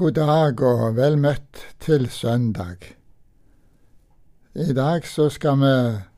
God 0.00 0.14
dag 0.16 0.62
og 0.64 0.94
vel 0.96 1.18
møtt 1.20 1.58
til 1.84 2.06
søndag. 2.08 2.86
I 4.56 4.72
dag 4.72 5.04
så 5.04 5.26
skal 5.28 5.58
vi 5.60 5.72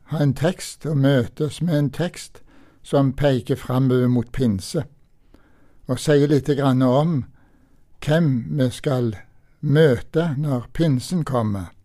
ha 0.07 0.21
en 0.23 0.31
tekst 0.39 0.87
og 0.87 1.01
møtes 1.03 1.57
med 1.59 1.75
en 1.77 1.89
tekst 1.91 2.39
som 2.79 3.11
peker 3.11 3.59
framover 3.59 4.07
mot 4.07 4.31
pinse, 4.31 4.85
og 5.91 5.99
sier 5.99 6.31
litt 6.31 6.47
om 6.63 7.25
hvem 8.07 8.31
vi 8.55 8.69
skal 8.71 9.17
møte 9.59 10.29
når 10.37 10.71
pinsen 10.71 11.27
kommer. 11.27 11.75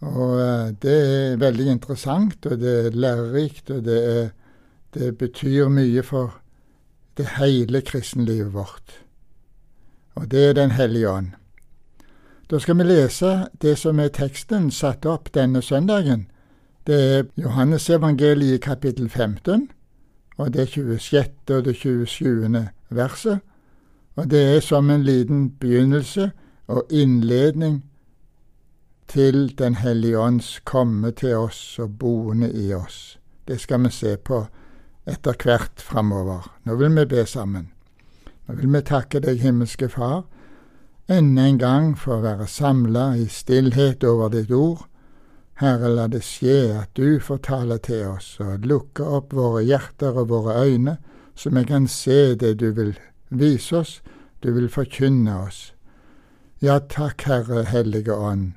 Og 0.00 0.40
eh, 0.40 0.72
Det 0.80 0.96
er 0.96 1.40
veldig 1.44 1.70
interessant, 1.76 2.46
og 2.46 2.58
det 2.64 2.86
er 2.86 2.90
lærerikt, 2.96 3.70
og 3.70 3.84
det, 3.84 4.02
er, 4.16 4.28
det 4.94 5.18
betyr 5.18 5.68
mye 5.68 6.02
for 6.02 6.40
det 7.18 7.34
hele 7.36 7.84
kristenlivet 7.84 8.54
vårt 8.54 9.03
og 10.14 10.30
det 10.30 10.48
er 10.48 10.52
Den 10.52 10.70
hellige 10.70 11.10
ånd. 11.10 11.32
Da 12.50 12.58
skal 12.58 12.78
vi 12.78 12.82
lese 12.82 13.48
det 13.62 13.78
som 13.78 13.98
er 14.00 14.08
teksten 14.08 14.70
satt 14.70 15.06
opp 15.06 15.32
denne 15.34 15.62
søndagen. 15.62 16.26
Det 16.86 16.94
er 16.94 17.24
Johannesevangeliet 17.36 18.60
kapittel 18.60 19.08
15, 19.08 19.70
og 20.36 20.52
det 20.52 20.62
er 20.62 20.66
26. 20.66 21.28
og 21.50 21.64
det 21.64 21.76
27. 21.76 22.68
verset. 22.90 23.40
Og 24.16 24.30
det 24.30 24.56
er 24.56 24.60
som 24.60 24.90
en 24.90 25.02
liten 25.02 25.50
begynnelse 25.50 26.30
og 26.66 26.86
innledning 26.90 27.84
til 29.08 29.58
Den 29.58 29.74
hellige 29.74 30.18
ånds 30.18 30.60
komme 30.64 31.10
til 31.10 31.36
oss 31.36 31.78
og 31.78 31.98
boende 31.98 32.52
i 32.52 32.72
oss. 32.74 33.18
Det 33.48 33.60
skal 33.60 33.84
vi 33.84 33.90
se 33.90 34.16
på 34.16 34.46
etter 35.06 35.32
hvert 35.42 35.80
framover. 35.80 36.54
Nå 36.64 36.76
vil 36.76 36.96
vi 36.96 37.04
be 37.04 37.26
sammen. 37.26 37.70
Nå 38.46 38.54
vil 38.58 38.72
vi 38.72 38.80
takke 38.84 39.20
deg, 39.24 39.40
himmelske 39.40 39.88
Far, 39.88 40.24
enda 41.08 41.46
en 41.48 41.58
gang 41.58 41.92
for 41.96 42.18
å 42.18 42.24
være 42.24 42.48
samla 42.48 43.14
i 43.16 43.28
stillhet 43.32 44.04
over 44.04 44.32
ditt 44.34 44.52
ord. 44.52 44.84
Herre, 45.62 45.88
la 45.88 46.08
det 46.10 46.24
skje 46.26 46.74
at 46.80 46.90
du 46.98 47.20
får 47.22 47.40
tale 47.46 47.78
til 47.78 48.08
oss 48.10 48.34
og 48.42 48.66
lukke 48.66 49.06
opp 49.06 49.32
våre 49.32 49.62
hjerter 49.64 50.18
og 50.18 50.28
våre 50.32 50.58
øyne, 50.66 50.98
så 51.34 51.50
vi 51.50 51.64
kan 51.64 51.86
se 51.88 52.34
det 52.34 52.56
du 52.60 52.72
vil 52.74 52.92
vise 53.30 53.76
oss, 53.78 53.94
du 54.42 54.52
vil 54.52 54.68
forkynne 54.68 55.38
oss. 55.46 55.72
Ja, 56.60 56.78
takk, 56.78 57.22
Herre 57.24 57.64
Hellige 57.64 58.12
Ånd. 58.12 58.52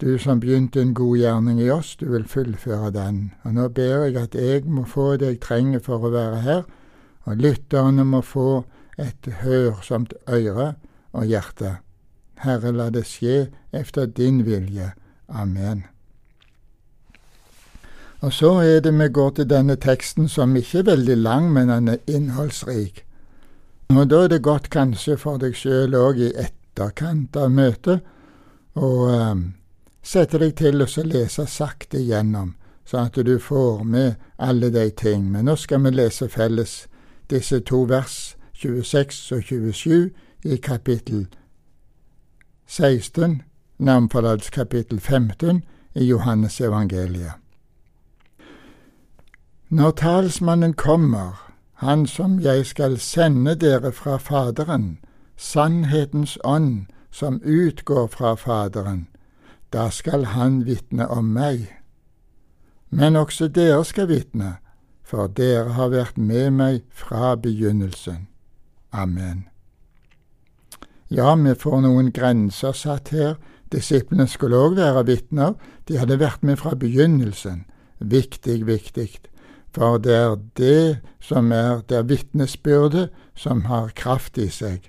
Du 0.00 0.18
som 0.18 0.40
begynte 0.40 0.82
en 0.82 0.94
god 0.94 1.16
gjerning 1.16 1.60
i 1.62 1.70
oss, 1.70 1.94
du 1.96 2.10
vil 2.12 2.26
fullføre 2.28 2.90
den. 2.90 3.32
Og 3.44 3.54
nå 3.54 3.68
ber 3.68 4.04
jeg 4.04 4.16
at 4.20 4.34
jeg 4.34 4.64
må 4.66 4.84
få 4.84 5.14
det 5.16 5.28
jeg 5.32 5.40
trenger 5.40 5.80
for 5.80 6.02
å 6.02 6.12
være 6.12 6.40
her, 6.44 6.62
og 7.24 7.40
lytterne 7.40 8.04
må 8.04 8.20
få 8.20 8.64
et 8.98 9.28
hørsomt 9.42 10.14
øre 10.28 10.74
og 11.12 11.26
hjerte. 11.26 11.78
Herre, 12.44 12.72
la 12.72 12.90
det 12.90 13.06
skje 13.08 13.48
efter 13.72 14.06
din 14.06 14.44
vilje. 14.46 14.92
Amen. 15.28 15.84
Og 18.24 18.32
så 18.32 18.50
er 18.62 18.80
det 18.80 18.92
vi 18.98 19.08
går 19.08 19.30
til 19.30 19.50
denne 19.50 19.76
teksten, 19.76 20.28
som 20.28 20.56
ikke 20.56 20.78
er 20.78 20.90
veldig 20.94 21.16
lang, 21.16 21.52
men 21.52 21.68
den 21.68 21.88
er 21.88 21.98
innholdsrik. 22.06 23.04
Og 23.88 24.10
da 24.10 24.24
er 24.24 24.28
det 24.28 24.42
godt 24.42 24.70
kanskje 24.70 25.16
for 25.20 25.38
deg 25.38 25.56
sjøl 25.56 25.94
òg 25.94 26.22
i 26.24 26.30
etterkant 26.40 27.36
av 27.36 27.52
møtet 27.52 28.00
å 28.74 28.88
um, 29.12 29.42
sette 30.02 30.40
deg 30.40 30.54
til 30.56 30.80
å 30.82 30.88
lese 31.04 31.44
sakte 31.46 32.00
igjennom, 32.00 32.54
sånn 32.88 33.10
at 33.10 33.20
du 33.28 33.36
får 33.38 33.84
med 33.84 34.16
alle 34.38 34.70
de 34.72 34.88
ting. 34.90 35.28
Men 35.32 35.44
nå 35.50 35.56
skal 35.60 35.84
vi 35.84 35.92
lese 35.92 36.28
felles 36.32 36.86
disse 37.28 37.60
to 37.60 37.84
vers 37.92 38.34
26 38.64 39.32
og 39.32 39.42
27 39.42 40.10
i 40.44 40.56
kapittel 40.56 41.26
16, 42.66 43.42
navnforlatelse 43.78 44.50
kapittel 44.50 45.00
15 45.00 45.64
i 45.94 46.04
Johannes 46.04 46.60
evangeliet. 46.60 47.32
Når 49.68 49.90
talsmannen 49.90 50.72
kommer, 50.72 51.52
han 51.72 52.06
som 52.06 52.40
jeg 52.40 52.66
skal 52.66 52.98
sende 52.98 53.54
dere 53.54 53.92
fra 53.92 54.16
Faderen, 54.16 54.98
sannhetens 55.36 56.38
ånd 56.44 56.86
som 57.10 57.42
utgår 57.44 58.06
fra 58.06 58.34
Faderen, 58.34 59.08
da 59.72 59.90
skal 59.90 60.24
han 60.24 60.66
vitne 60.66 61.08
om 61.08 61.24
meg. 61.24 61.68
Men 62.90 63.16
også 63.16 63.48
dere 63.48 63.84
skal 63.84 64.08
vitne, 64.08 64.56
for 65.02 65.26
dere 65.26 65.74
har 65.74 65.88
vært 65.88 66.18
med 66.18 66.50
meg 66.50 66.82
fra 66.90 67.34
begynnelsen. 67.34 68.28
Amen. 68.94 69.48
Ja, 71.10 71.34
vi 71.34 71.54
får 71.54 71.80
noen 71.82 72.12
grenser 72.14 72.72
satt 72.72 73.10
her. 73.14 73.36
Disiplene 73.72 74.28
skulle 74.30 74.58
òg 74.58 74.76
være 74.78 75.04
vitner. 75.08 75.54
De 75.88 75.98
hadde 75.98 76.20
vært 76.22 76.44
med 76.46 76.60
fra 76.62 76.76
begynnelsen. 76.78 77.64
Viktig, 77.98 78.62
viktig. 78.66 79.08
For 79.74 79.98
det 79.98 80.14
er 80.14 80.36
det 80.56 81.00
som 81.20 81.50
er 81.52 81.82
det 81.90 82.04
vitnesbyrdet 82.08 83.10
som 83.34 83.64
har 83.66 83.90
kraft 83.98 84.38
i 84.38 84.46
seg. 84.48 84.86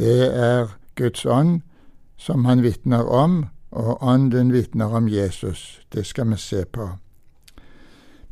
Det 0.00 0.32
er 0.32 0.72
Guds 0.96 1.26
ånd 1.26 1.60
som 2.16 2.44
han 2.48 2.62
vitner 2.62 3.04
om, 3.04 3.46
og 3.70 4.02
ånden 4.02 4.52
vitner 4.52 4.96
om 4.96 5.08
Jesus. 5.08 5.80
Det 5.92 6.06
skal 6.06 6.30
vi 6.30 6.36
se 6.36 6.64
på. 6.64 6.88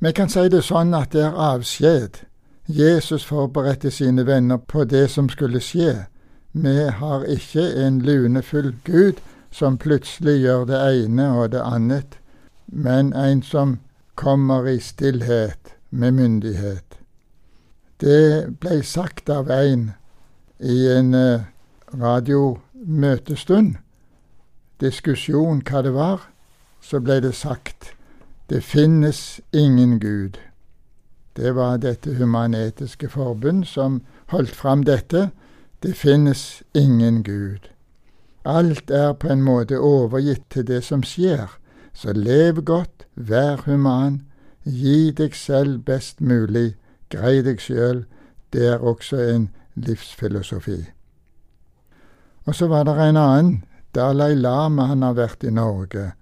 Vi 0.01 0.13
kan 0.13 0.29
si 0.33 0.49
det 0.49 0.63
sånn 0.65 0.95
at 0.97 1.13
det 1.13 1.27
er 1.27 1.37
avskjed. 1.37 2.23
Jesus 2.71 3.25
forberedte 3.25 3.91
sine 3.91 4.27
venner 4.27 4.57
på 4.57 4.85
det 4.85 5.11
som 5.11 5.29
skulle 5.29 5.61
skje. 5.61 6.07
Vi 6.53 6.77
har 6.91 7.25
ikke 7.25 7.63
en 7.87 8.01
lunefull 8.03 8.75
Gud 8.85 9.21
som 9.51 9.79
plutselig 9.79 10.41
gjør 10.41 10.65
det 10.65 10.81
ene 11.05 11.29
og 11.35 11.53
det 11.53 11.63
annet, 11.63 12.19
men 12.67 13.13
en 13.13 13.43
som 13.43 13.79
kommer 14.15 14.67
i 14.67 14.79
stillhet 14.81 15.75
med 15.91 16.13
myndighet. 16.13 16.99
Det 18.01 18.57
ble 18.61 18.83
sagt 18.83 19.31
av 19.31 19.51
en 19.51 19.93
i 20.61 20.87
en 20.89 21.15
eh, 21.15 21.47
radiomøtestund, 21.95 23.77
diskusjon 24.81 25.63
hva 25.67 25.83
det 25.83 25.95
var, 25.95 26.21
så 26.81 27.01
ble 27.01 27.21
det 27.21 27.35
sagt 27.35 27.95
det 28.51 28.65
finnes 28.65 29.41
ingen 29.53 29.99
Gud. 30.01 30.39
Det 31.37 31.55
var 31.55 31.77
dette 31.77 32.15
humanetiske 32.15 33.09
forbund 33.09 33.65
som 33.65 34.03
holdt 34.27 34.57
fram 34.57 34.83
dette. 34.85 35.31
Det 35.83 35.95
finnes 35.97 36.63
ingen 36.75 37.23
Gud. 37.23 37.71
Alt 38.45 38.91
er 38.91 39.13
på 39.13 39.29
en 39.29 39.43
måte 39.43 39.79
overgitt 39.81 40.45
til 40.51 40.67
det 40.67 40.85
som 40.85 41.03
skjer, 41.03 41.49
så 41.93 42.13
lev 42.13 42.63
godt, 42.65 43.07
vær 43.15 43.63
human, 43.67 44.23
gi 44.65 45.11
deg 45.11 45.35
selv 45.37 45.83
best 45.85 46.21
mulig, 46.21 46.75
grei 47.11 47.43
deg 47.45 47.61
sjøl, 47.61 48.05
det 48.53 48.67
er 48.67 48.79
også 48.79 49.17
en 49.17 49.49
livsfilosofi. 49.75 50.81
Og 52.47 52.55
så 52.55 52.67
var 52.67 52.85
det 52.85 52.97
en 52.97 53.17
annen, 53.17 53.65
Dalai 53.95 54.35
Lama, 54.35 54.87
han 54.87 55.03
har 55.03 55.15
vært 55.19 55.45
i 55.45 55.51
Norge. 55.51 56.13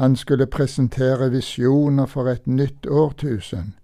Han 0.00 0.16
skulle 0.16 0.46
presentere 0.46 1.30
visjoner 1.30 2.06
for 2.06 2.28
et 2.28 2.46
nytt 2.46 2.86
årtusen. 2.86 3.74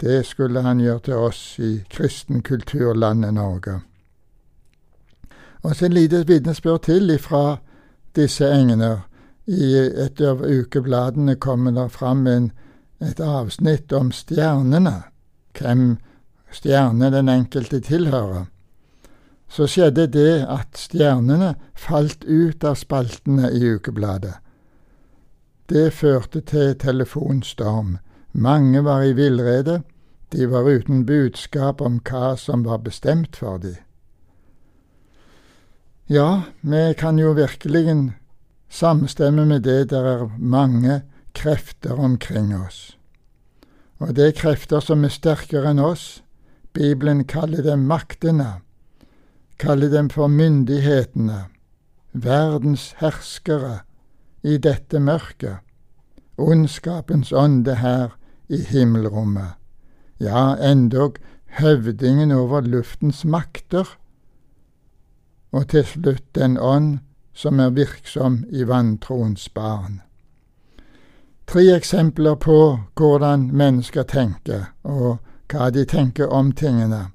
Det 0.00 0.26
skulle 0.26 0.62
han 0.62 0.80
gjøre 0.80 1.00
til 1.08 1.14
oss 1.14 1.58
i 1.58 1.72
kristenkulturlandet 1.90 3.34
Norge. 3.34 3.80
Og 5.62 5.76
så 5.76 5.86
et 5.86 5.94
lite 5.94 6.26
vitnesbyrd 6.26 6.82
til 6.86 7.10
ifra 7.10 7.58
disse 8.16 8.46
engene. 8.46 9.00
I 9.46 9.74
et 10.04 10.20
av 10.20 10.44
ukebladene 10.44 11.34
kommer 11.40 11.74
det 11.74 11.90
fram 11.90 12.26
en, 12.26 12.50
et 13.00 13.20
avsnitt 13.20 13.92
om 13.92 14.12
stjernene, 14.12 15.02
hvem 15.58 15.96
stjerne 16.52 17.10
den 17.10 17.28
enkelte 17.28 17.80
tilhører. 17.80 18.46
Så 19.48 19.66
skjedde 19.66 20.06
det 20.12 20.44
at 20.44 20.76
stjernene 20.76 21.54
falt 21.74 22.24
ut 22.24 22.64
av 22.64 22.76
spaltene 22.76 23.50
i 23.50 23.64
ukebladet. 23.74 24.34
Det 25.68 25.92
førte 25.92 26.40
til 26.40 26.74
telefonstorm. 26.78 27.96
Mange 28.32 28.84
var 28.84 29.02
i 29.02 29.12
villrede, 29.12 29.82
de 30.32 30.50
var 30.50 30.68
uten 30.68 31.06
budskap 31.06 31.80
om 31.80 32.00
hva 32.04 32.36
som 32.36 32.64
var 32.64 32.82
bestemt 32.84 33.36
for 33.36 33.58
dem. 33.58 33.76
Ja, 36.08 36.42
vi 36.60 36.94
kan 36.98 37.18
jo 37.18 37.32
virkelig 37.32 38.12
samstemme 38.68 39.44
med 39.46 39.60
det 39.60 39.90
der 39.90 40.04
er 40.04 40.30
mange 40.38 41.02
krefter 41.34 42.00
omkring 42.00 42.54
oss. 42.56 42.98
Og 43.98 44.16
det 44.16 44.26
er 44.26 44.40
krefter 44.40 44.80
som 44.80 45.04
er 45.04 45.12
sterkere 45.12 45.70
enn 45.70 45.82
oss. 45.82 46.22
Bibelen 46.72 47.24
kaller 47.24 47.62
dem 47.62 47.88
maktene, 47.88 48.60
kaller 49.58 49.90
dem 49.90 50.10
for 50.10 50.28
myndighetene, 50.28 51.46
verdens 52.12 52.94
herskere 53.00 53.80
i 54.42 54.56
dette 54.56 55.00
mørket, 55.00 55.58
ondskapens 56.38 57.32
ånde 57.32 57.74
her 57.82 58.17
i 58.48 58.62
himmelrommet, 58.64 59.56
ja, 60.20 60.56
endog 60.56 61.18
høvdingen 61.58 62.32
over 62.32 62.60
luftens 62.60 63.24
makter. 63.24 63.86
og 65.52 65.68
til 65.68 65.84
slutt 65.84 66.24
den 66.34 66.58
ånd 66.60 66.98
som 67.32 67.60
er 67.60 67.70
virksom 67.70 68.42
i 68.50 68.66
vantroens 68.68 69.48
barn. 69.48 70.00
Tre 71.46 71.62
eksempler 71.72 72.34
på 72.34 72.78
hvordan 72.98 73.48
mennesker 73.56 74.02
tenker, 74.02 74.66
og 74.84 75.22
hva 75.48 75.70
de 75.70 75.86
tenker 75.88 76.28
om 76.28 76.52
tingene. 76.52 77.06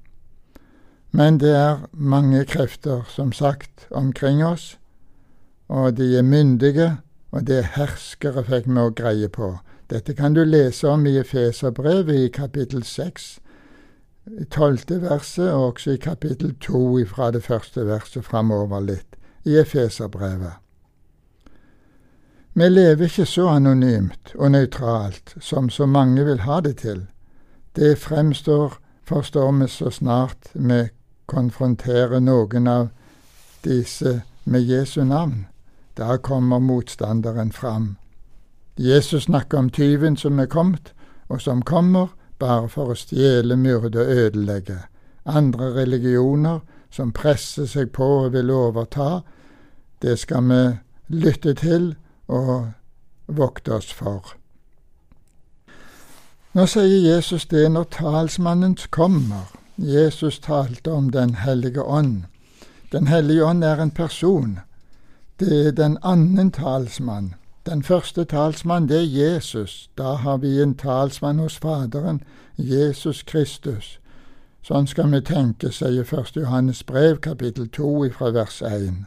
Men 1.12 1.38
det 1.38 1.52
er 1.54 1.84
mange 1.92 2.44
krefter, 2.44 3.04
som 3.08 3.32
sagt, 3.32 3.86
omkring 3.90 4.42
oss, 4.44 4.78
og 5.68 5.96
de 5.96 6.16
er 6.18 6.26
myndige, 6.26 6.96
og 7.30 7.46
det 7.46 7.58
er 7.58 7.70
herskere, 7.76 8.42
fikk 8.42 8.66
vi 8.66 8.80
å 8.80 8.90
greie 8.90 9.28
på. 9.28 9.52
Dette 9.90 10.14
kan 10.14 10.34
du 10.34 10.44
lese 10.44 10.88
om 10.88 11.06
i 11.06 11.18
Efeserbrevet 11.18 12.14
i 12.14 12.28
kapittel 12.28 12.84
seks, 12.84 13.38
tolvte 14.50 15.02
verset, 15.02 15.52
og 15.52 15.64
også 15.64 15.90
i 15.90 15.96
kapittel 15.96 16.54
2 16.60 17.04
fra 17.06 17.30
det 17.30 17.42
første 17.44 17.86
verset 17.86 18.24
framover 18.24 18.80
litt, 18.80 19.16
i 19.44 19.58
Efeserbrevet. 19.60 20.64
Vi 22.56 22.68
lever 22.68 23.04
ikke 23.04 23.26
så 23.26 23.48
anonymt 23.50 24.32
og 24.38 24.52
nøytralt 24.54 25.34
som 25.40 25.68
så 25.70 25.86
mange 25.86 26.24
vil 26.24 26.44
ha 26.46 26.60
det 26.60 26.76
til. 26.76 27.06
Det 27.76 27.98
fremstår, 27.98 28.78
forstår 29.02 29.52
vi 29.52 29.68
så 29.68 29.90
snart 29.90 30.52
vi 30.54 30.84
konfronterer 31.26 32.20
noen 32.20 32.68
av 32.70 32.88
disse 33.64 34.22
med 34.44 34.62
Jesu 34.70 35.04
navn. 35.04 35.46
Da 35.96 36.16
kommer 36.16 36.58
motstanderen 36.58 37.52
fram. 37.52 37.96
Jesus 38.76 39.22
snakker 39.22 39.58
om 39.58 39.70
tyven 39.70 40.16
som 40.16 40.38
er 40.38 40.46
kommet, 40.46 40.94
og 41.28 41.40
som 41.40 41.62
kommer, 41.62 42.08
bare 42.38 42.68
for 42.68 42.90
å 42.90 42.98
stjele, 42.98 43.56
myrde 43.56 44.02
og 44.02 44.10
ødelegge. 44.10 44.78
Andre 45.24 45.70
religioner 45.74 46.60
som 46.90 47.12
presser 47.12 47.66
seg 47.70 47.92
på 47.94 48.06
og 48.24 48.32
vil 48.34 48.50
overta, 48.50 49.22
det 50.02 50.18
skal 50.18 50.48
vi 50.50 50.62
lytte 51.08 51.54
til 51.54 51.94
og 52.28 52.72
vokte 53.26 53.78
oss 53.78 53.92
for. 53.92 54.34
Nå 56.54 56.66
sier 56.70 57.00
Jesus 57.02 57.46
det 57.50 57.66
når 57.70 57.88
talsmannen 57.94 58.76
kommer. 58.90 59.48
Jesus 59.76 60.38
talte 60.38 60.92
om 60.92 61.10
Den 61.10 61.34
hellige 61.34 61.82
ånd. 61.82 62.24
Den 62.92 63.06
hellige 63.06 63.44
ånd 63.44 63.64
er 63.64 63.80
en 63.82 63.90
person. 63.90 64.58
Det 65.40 65.66
er 65.66 65.72
den 65.72 65.98
annen 66.02 66.50
talsmann. 66.50 67.34
Den 67.66 67.82
første 67.82 68.24
talsmann, 68.24 68.88
det 68.88 68.96
er 68.96 69.34
Jesus. 69.34 69.90
Da 69.98 70.02
har 70.02 70.36
vi 70.36 70.62
en 70.62 70.74
talsmann 70.74 71.38
hos 71.38 71.56
Faderen, 71.56 72.22
Jesus 72.58 73.22
Kristus. 73.22 73.98
Sånn 74.64 74.84
skal 74.86 75.08
vi 75.12 75.20
tenke, 75.24 75.70
sier 75.72 76.04
1. 76.04 76.36
Johannes 76.36 76.82
brev, 76.84 77.22
kapittel 77.24 77.70
2, 77.72 78.10
fra 78.18 78.30
vers 78.36 78.60
1. 78.62 79.06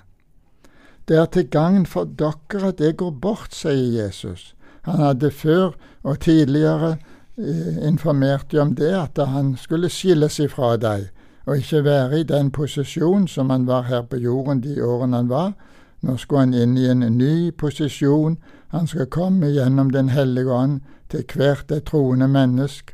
Det 1.07 1.17
er 1.17 1.29
til 1.29 1.45
gagn 1.53 1.85
for 1.85 2.09
dere 2.09 2.71
at 2.71 2.81
jeg 2.81 2.97
går 2.97 3.13
bort, 3.21 3.53
sier 3.53 3.93
Jesus. 3.93 4.55
Han 4.89 5.05
hadde 5.05 5.31
før 5.31 5.77
og 6.03 6.19
tidligere 6.25 6.97
eh, 7.37 7.77
informert 7.87 8.51
dem 8.51 8.61
om 8.61 8.75
det, 8.75 8.93
at 8.93 9.21
han 9.27 9.53
skulle 9.57 9.89
skilles 9.89 10.39
ifra 10.39 10.75
deg, 10.81 11.11
og 11.45 11.61
ikke 11.61 11.83
være 11.83 12.19
i 12.19 12.27
den 12.27 12.49
posisjon 12.51 13.27
som 13.27 13.49
han 13.53 13.67
var 13.67 13.85
her 13.85 14.01
på 14.01 14.17
jorden 14.17 14.65
de 14.65 14.81
årene 14.81 15.21
han 15.21 15.29
var, 15.29 15.53
nå 16.01 16.17
skulle 16.17 16.39
han 16.39 16.53
inn 16.53 16.77
i 16.77 16.87
en 16.89 16.99
ny 17.17 17.51
posisjon. 17.51 18.37
Han 18.69 18.87
skal 18.87 19.05
komme 19.05 19.49
gjennom 19.49 19.91
Den 19.91 20.09
hellige 20.09 20.51
ånd 20.51 20.81
til 21.09 21.23
hvert 21.33 21.71
et 21.71 21.85
troende 21.85 22.27
menneske 22.27 22.93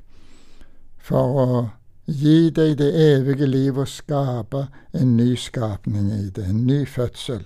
for 1.03 1.39
å 1.44 1.47
gi 2.05 2.50
deg 2.50 2.77
det 2.79 2.91
evige 2.95 3.47
liv 3.47 3.77
og 3.77 3.89
skape 3.91 4.67
en 4.94 5.15
ny 5.17 5.35
skapning 5.35 6.11
i 6.11 6.29
det, 6.29 6.45
en 6.47 6.65
ny 6.67 6.85
fødsel. 6.85 7.44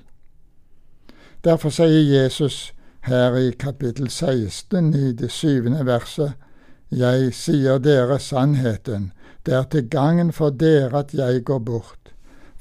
Derfor 1.44 1.74
sier 1.74 2.04
Jesus 2.04 2.74
her 3.08 3.38
i 3.38 3.52
kapittel 3.52 4.10
16 4.10 4.94
i 4.94 5.12
det 5.14 5.32
syvende 5.32 5.86
verset 5.86 6.34
Jeg 6.92 7.34
sier 7.36 7.80
dere 7.80 8.20
sannheten, 8.20 9.12
det 9.46 9.54
er 9.54 9.64
til 9.64 9.90
gangen 9.90 10.32
for 10.32 10.50
dere 10.50 11.00
at 11.00 11.14
jeg 11.14 11.44
går 11.44 11.60
bort. 11.60 11.97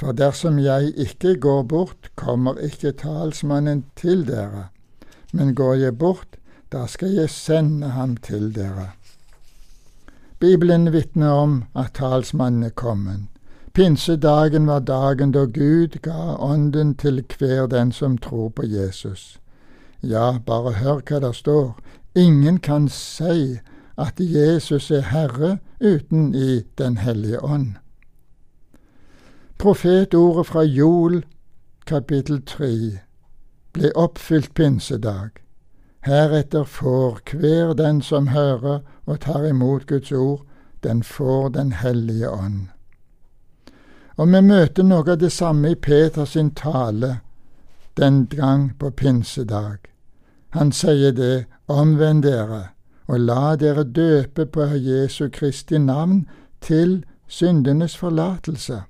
For 0.00 0.12
dersom 0.12 0.58
jeg 0.58 0.92
ikke 0.96 1.36
går 1.40 1.62
bort, 1.62 2.10
kommer 2.16 2.58
ikke 2.58 2.92
talsmannen 2.92 3.84
til 3.96 4.26
dere. 4.28 4.68
Men 5.32 5.54
går 5.54 5.74
jeg 5.74 5.98
bort, 5.98 6.36
da 6.72 6.86
skal 6.86 7.14
jeg 7.14 7.30
sende 7.30 7.88
ham 7.88 8.16
til 8.16 8.54
dere. 8.54 8.90
Bibelen 10.38 10.92
vitner 10.92 11.30
om 11.30 11.64
at 11.74 11.94
talsmannen 11.94 12.62
er 12.62 12.74
kommet. 12.76 13.28
Pinsedagen 13.72 14.66
var 14.66 14.80
dagen 14.80 15.32
da 15.32 15.44
Gud 15.44 15.98
ga 16.02 16.36
Ånden 16.40 16.94
til 16.94 17.24
hver 17.38 17.66
den 17.66 17.92
som 17.92 18.18
tror 18.18 18.48
på 18.48 18.62
Jesus. 18.64 19.38
Ja, 20.02 20.38
bare 20.46 20.72
hør 20.72 21.00
hva 21.08 21.20
det 21.20 21.34
står. 21.36 21.76
Ingen 22.14 22.58
kan 22.58 22.88
si 22.88 23.58
at 23.98 24.20
Jesus 24.20 24.90
er 24.90 25.00
Herre 25.00 25.58
uten 25.80 26.34
i 26.34 26.62
Den 26.78 26.96
hellige 26.96 27.44
ånd. 27.44 27.76
Profetordet 29.58 30.46
fra 30.46 30.62
Jol 30.62 31.22
kapittel 31.86 32.42
3 32.42 32.98
ble 33.72 33.90
oppfylt 33.96 34.54
pinsedag. 34.54 35.30
Heretter 36.04 36.64
får 36.64 37.20
hver 37.32 37.72
den 37.74 38.02
som 38.02 38.28
hører 38.28 38.82
og 39.06 39.20
tar 39.20 39.46
imot 39.48 39.86
Guds 39.86 40.12
ord, 40.12 40.42
den 40.82 41.02
får 41.02 41.48
Den 41.48 41.72
hellige 41.72 42.30
ånd. 42.30 42.66
Og 44.16 44.28
vi 44.28 44.40
møter 44.40 44.82
noe 44.82 45.10
av 45.10 45.18
det 45.18 45.32
samme 45.32 45.70
i 45.70 45.74
Peters 45.74 46.36
tale 46.56 47.20
den 47.96 48.26
gang 48.26 48.78
på 48.78 48.90
pinsedag. 48.90 49.78
Han 50.50 50.72
sier 50.72 51.12
det, 51.12 51.46
omvend 51.66 52.22
dere, 52.22 52.68
og 53.08 53.20
la 53.20 53.56
dere 53.56 53.84
døpe 53.84 54.46
på 54.46 54.68
Jesu 54.76 55.28
Kristi 55.28 55.78
navn 55.78 56.28
til 56.60 57.04
syndenes 57.26 57.96
forlatelse 57.96 58.82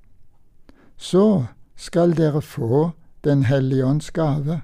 så 0.96 1.46
skal 1.76 2.16
dere 2.16 2.42
få 2.42 2.90
Den 3.24 3.42
hellige 3.44 3.86
ånds 3.86 4.10
gave. 4.10 4.60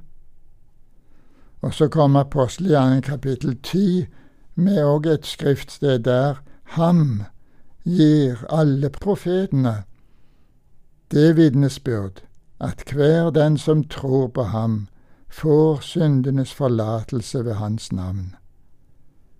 Og 1.60 1.74
så 1.74 1.88
kommer 1.88 2.20
apostelgjerningen 2.20 3.02
kapittel 3.02 3.56
ti 3.62 4.06
med 4.54 4.84
òg 4.84 5.06
et 5.06 5.26
skriftsted 5.26 5.98
der 5.98 6.42
ham 6.64 7.22
gir 7.84 8.44
alle 8.50 8.90
profetene 8.90 9.82
det 11.12 11.36
vitnesbyrd 11.36 12.22
at 12.60 12.84
hver 12.92 13.30
den 13.30 13.58
som 13.58 13.84
tror 13.84 14.28
på 14.28 14.42
ham, 14.42 14.88
får 15.28 15.80
syndenes 15.80 16.54
forlatelse 16.54 17.44
ved 17.44 17.54
hans 17.54 17.92
navn. 17.92 18.34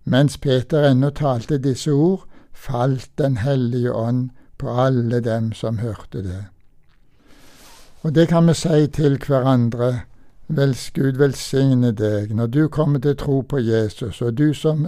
Mens 0.05 0.39
Peter 0.39 0.91
ennå 0.91 1.11
talte 1.11 1.59
disse 1.59 1.91
ord, 1.91 2.25
falt 2.53 3.11
Den 3.19 3.37
hellige 3.37 3.93
ånd 3.93 4.31
på 4.59 4.71
alle 4.81 5.21
dem 5.21 5.53
som 5.53 5.79
hørte 5.79 6.23
det. 6.23 6.45
Og 8.03 8.15
det 8.15 8.29
kan 8.29 8.47
vi 8.47 8.55
si 8.55 8.87
til 8.87 9.19
hverandre. 9.27 10.01
Vels 10.49 10.91
Gud 10.91 11.17
velsigne 11.17 11.93
deg 11.97 12.35
når 12.35 12.47
du 12.47 12.69
kommer 12.69 12.99
til 13.01 13.17
tro 13.17 13.41
på 13.41 13.59
Jesus, 13.59 14.23
og 14.23 14.39
du 14.39 14.53
som 14.55 14.87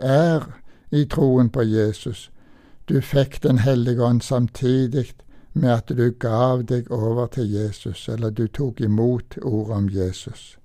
er 0.00 0.48
i 0.90 1.04
troen 1.04 1.50
på 1.50 1.62
Jesus, 1.62 2.30
du 2.88 3.00
fikk 3.00 3.42
Den 3.42 3.58
hellige 3.58 4.02
ånd 4.02 4.20
samtidig 4.20 5.12
med 5.52 5.70
at 5.70 5.88
du 5.88 6.10
gav 6.10 6.62
deg 6.62 6.90
over 6.90 7.26
til 7.26 7.52
Jesus, 7.52 8.08
eller 8.08 8.30
du 8.30 8.46
tok 8.46 8.80
imot 8.80 9.38
ordet 9.42 9.76
om 9.76 9.88
Jesus. 9.88 10.58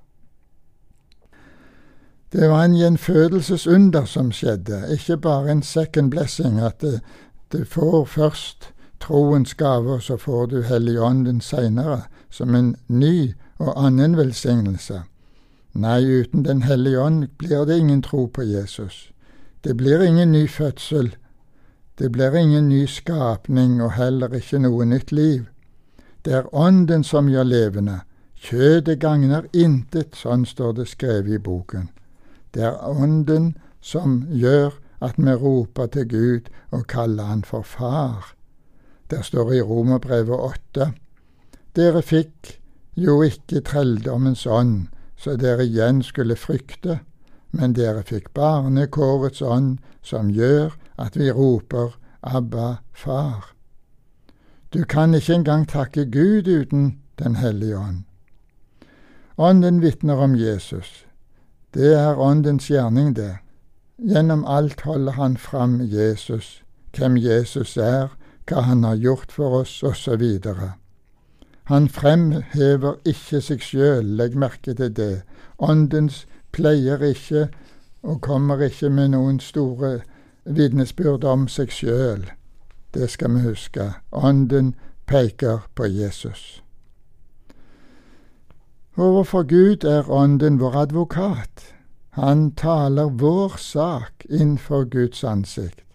Det 2.31 2.49
var 2.49 2.65
en 2.65 2.75
gjenfødelsesunder 2.75 4.05
som 4.05 4.31
skjedde, 4.31 4.83
ikke 4.91 5.17
bare 5.17 5.51
en 5.51 5.63
second 5.63 6.11
blessing, 6.11 6.59
at 6.59 6.83
det 7.51 7.67
får 7.67 8.05
først 8.05 8.71
troens 9.01 9.53
gaver, 9.53 9.99
så 9.99 10.17
får 10.17 10.47
du 10.47 10.61
Helligånden 10.63 11.41
seinere, 11.41 12.01
som 12.29 12.55
en 12.55 12.75
ny 12.87 13.33
og 13.59 13.73
annen 13.75 14.17
velsignelse. 14.17 15.03
Nei, 15.73 16.03
uten 16.03 16.43
Den 16.43 16.61
hellige 16.61 16.99
ånd 16.99 17.27
blir 17.37 17.65
det 17.65 17.77
ingen 17.77 18.01
tro 18.01 18.27
på 18.27 18.43
Jesus. 18.43 19.11
Det 19.63 19.77
blir 19.77 20.01
ingen 20.01 20.31
ny 20.31 20.47
fødsel. 20.47 21.15
Det 21.95 22.11
blir 22.11 22.35
ingen 22.35 22.69
ny 22.69 22.85
skapning 22.85 23.81
og 23.81 23.91
heller 23.91 24.33
ikke 24.33 24.59
noe 24.59 24.85
nytt 24.85 25.11
liv. 25.11 25.45
Det 26.25 26.33
er 26.33 26.55
Ånden 26.55 27.03
som 27.03 27.29
gjør 27.29 27.43
levende. 27.43 27.99
Kjødet 28.35 28.99
gagner 28.99 29.45
intet, 29.53 30.15
sånn 30.15 30.45
står 30.45 30.73
det 30.73 30.87
skrevet 30.89 31.35
i 31.35 31.37
boken. 31.37 31.89
Det 32.53 32.63
er 32.63 32.77
Ånden 32.89 33.55
som 33.81 34.25
gjør 34.29 34.73
at 35.01 35.17
vi 35.17 35.33
roper 35.33 35.87
til 35.87 36.07
Gud 36.07 36.49
og 36.71 36.87
kaller 36.87 37.23
Han 37.23 37.43
for 37.43 37.61
Far. 37.61 38.33
Der 39.11 39.21
står 39.21 39.53
i 39.53 39.61
Romerbrevet 39.61 40.39
åtte 40.39 40.93
Dere 41.75 42.01
fikk 42.01 42.57
jo 42.95 43.21
ikke 43.23 43.61
trelldommens 43.67 44.45
ånd, 44.45 44.87
så 45.15 45.35
dere 45.39 45.63
igjen 45.63 46.01
skulle 46.03 46.35
frykte, 46.35 46.99
men 47.51 47.73
dere 47.75 48.03
fikk 48.03 48.33
barnekårets 48.35 49.41
ånd, 49.41 49.77
som 50.01 50.31
gjør 50.31 50.75
at 50.99 51.15
vi 51.19 51.31
roper 51.31 51.95
Abba, 52.21 52.81
Far. 52.93 53.53
Du 54.73 54.83
kan 54.83 55.13
ikke 55.13 55.33
engang 55.33 55.67
takke 55.67 56.05
Gud 56.05 56.47
uten 56.47 56.97
Den 57.19 57.35
hellige 57.35 57.77
ånd. 57.77 58.03
Ånden 59.37 59.81
vitner 59.81 60.15
om 60.15 60.35
Jesus. 60.35 61.05
Det 61.73 61.93
er 61.93 62.19
Åndens 62.19 62.67
gjerning, 62.67 63.15
det. 63.15 63.37
Gjennom 63.97 64.45
alt 64.45 64.81
holder 64.81 65.11
han 65.11 65.37
fram 65.37 65.81
Jesus, 65.81 66.63
hvem 66.97 67.17
Jesus 67.17 67.77
er, 67.77 68.09
hva 68.51 68.65
han 68.67 68.83
har 68.83 68.99
gjort 68.99 69.31
for 69.31 69.61
oss, 69.61 69.77
osv. 69.83 70.23
Han 71.71 71.87
fremhever 71.87 72.97
ikke 73.07 73.39
seg 73.41 73.63
sjøl, 73.63 74.15
legg 74.19 74.35
merke 74.35 74.75
til 74.75 74.91
det. 74.91 75.23
Åndens 75.57 76.25
pleier 76.51 77.03
ikke 77.05 77.47
og 78.03 78.21
kommer 78.21 78.59
ikke 78.65 78.89
med 78.89 79.13
noen 79.13 79.39
store 79.39 80.01
vitnesbyrd 80.43 81.23
om 81.23 81.47
seg 81.47 81.71
sjøl. 81.71 82.25
Det 82.91 83.07
skal 83.09 83.37
vi 83.37 83.45
huske. 83.45 83.93
Ånden 84.11 84.73
peker 85.07 85.63
på 85.75 85.87
Jesus. 85.87 86.63
Overfor 88.97 89.43
Gud 89.47 89.85
er 89.87 90.09
Ånden 90.11 90.59
vår 90.59 90.75
advokat. 90.75 91.71
Han 92.19 92.51
taler 92.51 93.07
vår 93.07 93.55
sak 93.57 94.25
innenfor 94.29 94.83
Guds 94.83 95.23
ansikt. 95.23 95.85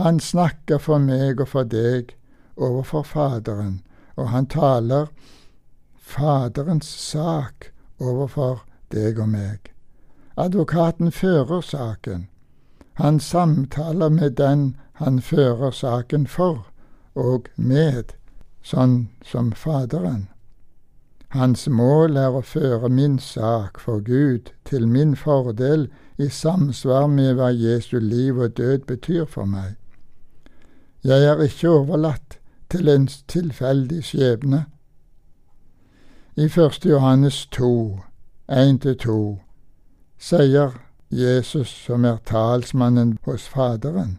Han 0.00 0.20
snakker 0.20 0.78
for 0.78 0.98
meg 0.98 1.40
og 1.40 1.48
for 1.52 1.68
deg 1.68 2.14
overfor 2.56 3.02
Faderen, 3.04 3.82
og 4.16 4.30
han 4.32 4.46
taler 4.48 5.10
Faderens 6.00 6.88
sak 6.88 7.68
overfor 8.00 8.62
deg 8.94 9.20
og 9.20 9.28
meg. 9.28 9.68
Advokaten 10.40 11.12
fører 11.12 11.60
saken. 11.60 12.28
Han 12.96 13.20
samtaler 13.20 14.08
med 14.08 14.38
den 14.40 14.76
han 15.00 15.20
fører 15.20 15.70
saken 15.70 16.26
for 16.26 16.66
og 17.14 17.48
med, 17.56 18.14
sånn 18.62 19.08
som 19.24 19.52
Faderen. 19.52 20.28
Hans 21.32 21.68
mål 21.68 22.16
er 22.20 22.36
å 22.36 22.42
føre 22.44 22.88
min 22.88 23.18
sak 23.22 23.78
for 23.80 24.00
Gud 24.04 24.50
til 24.64 24.88
min 24.88 25.12
fordel 25.16 25.86
i 26.16 26.28
samsvar 26.28 27.06
med 27.08 27.36
hva 27.38 27.52
Jesu 27.52 28.00
liv 28.00 28.40
og 28.40 28.56
død 28.56 28.88
betyr 28.88 29.28
for 29.28 29.44
meg. 29.44 29.79
Jeg 31.04 31.24
er 31.24 31.42
ikke 31.42 31.68
overlatt 31.68 32.38
til 32.70 32.88
en 32.88 33.08
tilfeldig 33.28 34.04
skjebne. 34.04 34.64
I 36.36 36.44
1. 36.44 36.84
Johannes 36.84 37.46
2, 37.46 38.00
1-2, 38.52 39.38
sier 40.18 40.76
Jesus, 41.10 41.68
som 41.68 42.04
er 42.04 42.18
talsmannen 42.26 43.18
hos 43.24 43.48
Faderen. 43.48 44.18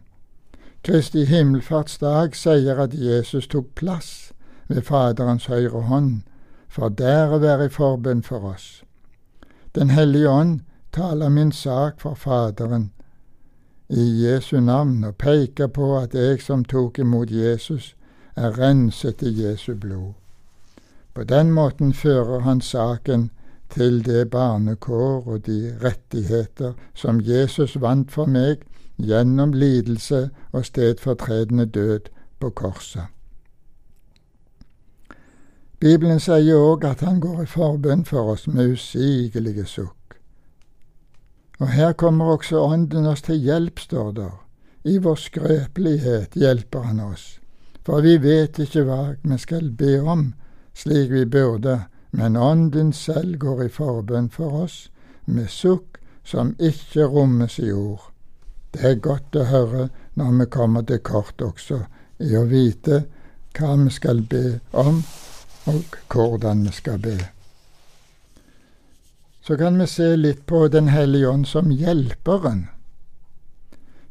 Kristi 0.82 1.24
himmelfartsdag 1.24 2.34
sier 2.34 2.82
at 2.82 2.94
Jesus 2.94 3.46
tok 3.46 3.74
plass 3.74 4.32
ved 4.68 4.82
Faderens 4.82 5.46
høyre 5.46 5.86
hånd 5.86 6.22
for 6.68 6.88
der 6.88 7.30
å 7.30 7.38
være 7.38 7.68
i 7.68 7.72
forbønn 7.72 8.24
for 8.26 8.42
oss. 8.54 8.82
Den 9.78 9.90
hellige 9.90 10.30
ånd 10.30 10.60
taler 10.92 11.28
min 11.28 11.52
sak 11.52 12.00
for 12.00 12.18
Faderen 12.18 12.90
i 13.92 14.24
Jesu 14.24 14.60
navn 14.60 15.04
og 15.04 15.16
peker 15.16 15.66
på 15.66 15.98
at 15.98 16.14
jeg 16.14 16.40
som 16.40 16.64
tok 16.64 16.98
imot 16.98 17.30
Jesus, 17.30 17.94
er 18.36 18.58
renset 18.58 19.22
i 19.22 19.32
Jesu 19.44 19.74
blod. 19.74 20.12
På 21.14 21.24
den 21.24 21.50
måten 21.52 21.92
fører 21.92 22.40
han 22.40 22.60
saken 22.60 23.30
til 23.70 24.04
det 24.04 24.30
barnekår 24.30 25.28
og 25.28 25.46
de 25.46 25.76
rettigheter 25.84 26.72
som 26.94 27.20
Jesus 27.20 27.80
vant 27.80 28.12
for 28.12 28.26
meg 28.26 28.64
gjennom 28.96 29.52
lidelse 29.52 30.30
og 30.52 30.64
stedfortredende 30.64 31.66
død 31.66 32.08
på 32.40 32.50
korset. 32.50 33.12
Bibelen 35.80 36.20
sier 36.20 36.56
òg 36.56 36.84
at 36.86 37.00
han 37.00 37.20
går 37.20 37.42
i 37.42 37.50
forbønn 37.50 38.04
for 38.08 38.32
oss 38.32 38.46
med 38.46 38.72
usigelige 38.72 39.66
sukk. 39.66 40.01
Og 41.60 41.68
her 41.68 41.92
kommer 41.92 42.24
også 42.24 42.60
Ånden 42.60 43.06
oss 43.06 43.22
til 43.22 43.36
hjelp, 43.36 43.78
står 43.78 44.12
der. 44.12 44.32
I 44.84 44.98
vår 44.98 45.14
skrøpelighet 45.14 46.34
hjelper 46.34 46.88
han 46.88 47.00
oss. 47.00 47.38
For 47.86 48.02
vi 48.02 48.16
vet 48.22 48.58
ikke 48.62 48.84
hva 48.86 49.00
vi 49.22 49.38
skal 49.38 49.70
be 49.70 49.98
om, 50.00 50.32
slik 50.74 51.10
vi 51.10 51.24
burde, 51.24 51.84
men 52.10 52.36
Ånden 52.36 52.92
selv 52.92 53.38
går 53.38 53.64
i 53.64 53.68
forbønn 53.72 54.30
for 54.30 54.64
oss 54.64 54.88
med 55.26 55.50
sukk 55.50 55.98
som 56.24 56.54
ikke 56.58 57.06
rommes 57.10 57.58
i 57.58 57.72
ord. 57.72 58.10
Det 58.72 58.84
er 58.88 59.02
godt 59.04 59.36
å 59.36 59.48
høre 59.50 59.88
når 60.14 60.38
vi 60.38 60.46
kommer 60.50 60.86
til 60.88 61.02
kort 61.04 61.42
også, 61.42 61.82
i 62.22 62.36
å 62.36 62.46
vite 62.48 63.04
hva 63.58 63.74
vi 63.76 63.90
skal 63.92 64.22
be 64.22 64.60
om, 64.72 65.02
og 65.68 65.98
hvordan 66.12 66.66
vi 66.66 66.72
skal 66.74 66.98
be. 67.02 67.16
Så 69.42 69.56
kan 69.56 69.78
vi 69.78 69.86
se 69.86 70.16
litt 70.16 70.46
på 70.46 70.68
Den 70.68 70.88
hellige 70.88 71.28
ånd 71.28 71.48
som 71.48 71.70
hjelperen. 71.70 72.68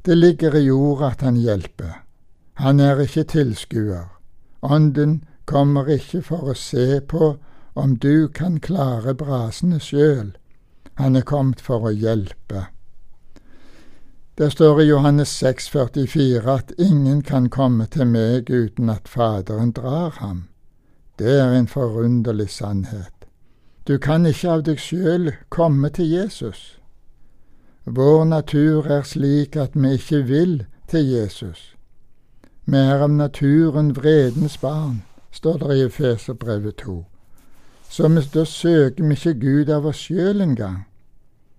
Det 0.02 0.16
ligger 0.16 0.56
i 0.56 0.72
ordet 0.72 1.12
at 1.12 1.22
han 1.22 1.38
hjelper. 1.38 2.02
Han 2.54 2.80
er 2.80 3.00
ikke 3.00 3.24
tilskuer. 3.24 4.10
Ånden 4.62 5.22
kommer 5.46 5.90
ikke 5.90 6.22
for 6.22 6.52
å 6.52 6.58
se 6.58 7.00
på 7.02 7.38
om 7.74 7.96
du 7.98 8.28
kan 8.28 8.60
klare 8.60 9.14
brasene 9.16 9.80
sjøl. 9.80 10.34
Han 11.00 11.16
er 11.16 11.26
kommet 11.26 11.62
for 11.62 11.88
å 11.88 11.94
hjelpe. 11.96 12.68
Det 14.36 14.52
står 14.52 14.82
i 14.82 14.90
Johannes 14.90 15.30
6, 15.30 15.70
44 15.70 16.54
at 16.54 16.72
ingen 16.78 17.22
kan 17.22 17.50
komme 17.50 17.86
til 17.88 18.08
meg 18.10 18.50
uten 18.50 18.90
at 18.90 19.08
Faderen 19.08 19.72
drar 19.72 20.18
ham. 20.20 20.48
Det 21.20 21.40
er 21.40 21.54
en 21.56 21.68
forunderlig 21.68 22.50
sannhet. 22.50 23.21
Du 23.88 23.98
kan 23.98 24.26
ikke 24.26 24.50
av 24.50 24.62
deg 24.66 24.78
sjøl 24.78 25.32
komme 25.50 25.90
til 25.90 26.10
Jesus. 26.12 26.78
Vår 27.86 28.26
natur 28.30 28.86
er 28.86 29.02
slik 29.02 29.56
at 29.58 29.74
vi 29.74 29.96
ikke 29.98 30.20
vil 30.28 30.52
til 30.88 31.08
Jesus. 31.10 31.74
Vi 32.66 32.78
er 32.78 33.02
av 33.02 33.10
naturen 33.10 33.96
vredens 33.98 34.58
barn, 34.62 35.02
står 35.32 35.58
det 35.64 35.78
i 35.78 35.86
Efeserbrevet 35.88 36.76
2. 36.84 37.00
Så 37.90 38.08
vi, 38.08 38.22
da 38.34 38.44
søker 38.46 39.04
vi 39.04 39.18
ikke 39.18 39.34
Gud 39.40 39.70
av 39.74 39.88
oss 39.90 40.04
sjøl 40.06 40.42
engang. 40.46 40.84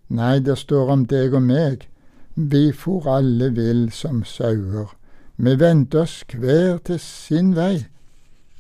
Nei, 0.09 0.39
det 0.39 0.59
står 0.59 0.93
om 0.95 1.03
deg 1.11 1.35
og 1.35 1.43
meg. 1.43 1.89
Vi 2.37 2.71
for 2.73 3.09
alle 3.11 3.51
vill 3.51 3.91
som 3.93 4.23
sauer. 4.25 4.95
Vi 5.37 5.57
vendte 5.59 6.05
oss 6.07 6.23
hver 6.31 6.79
til 6.87 7.01
sin 7.03 7.57
vei. 7.57 7.89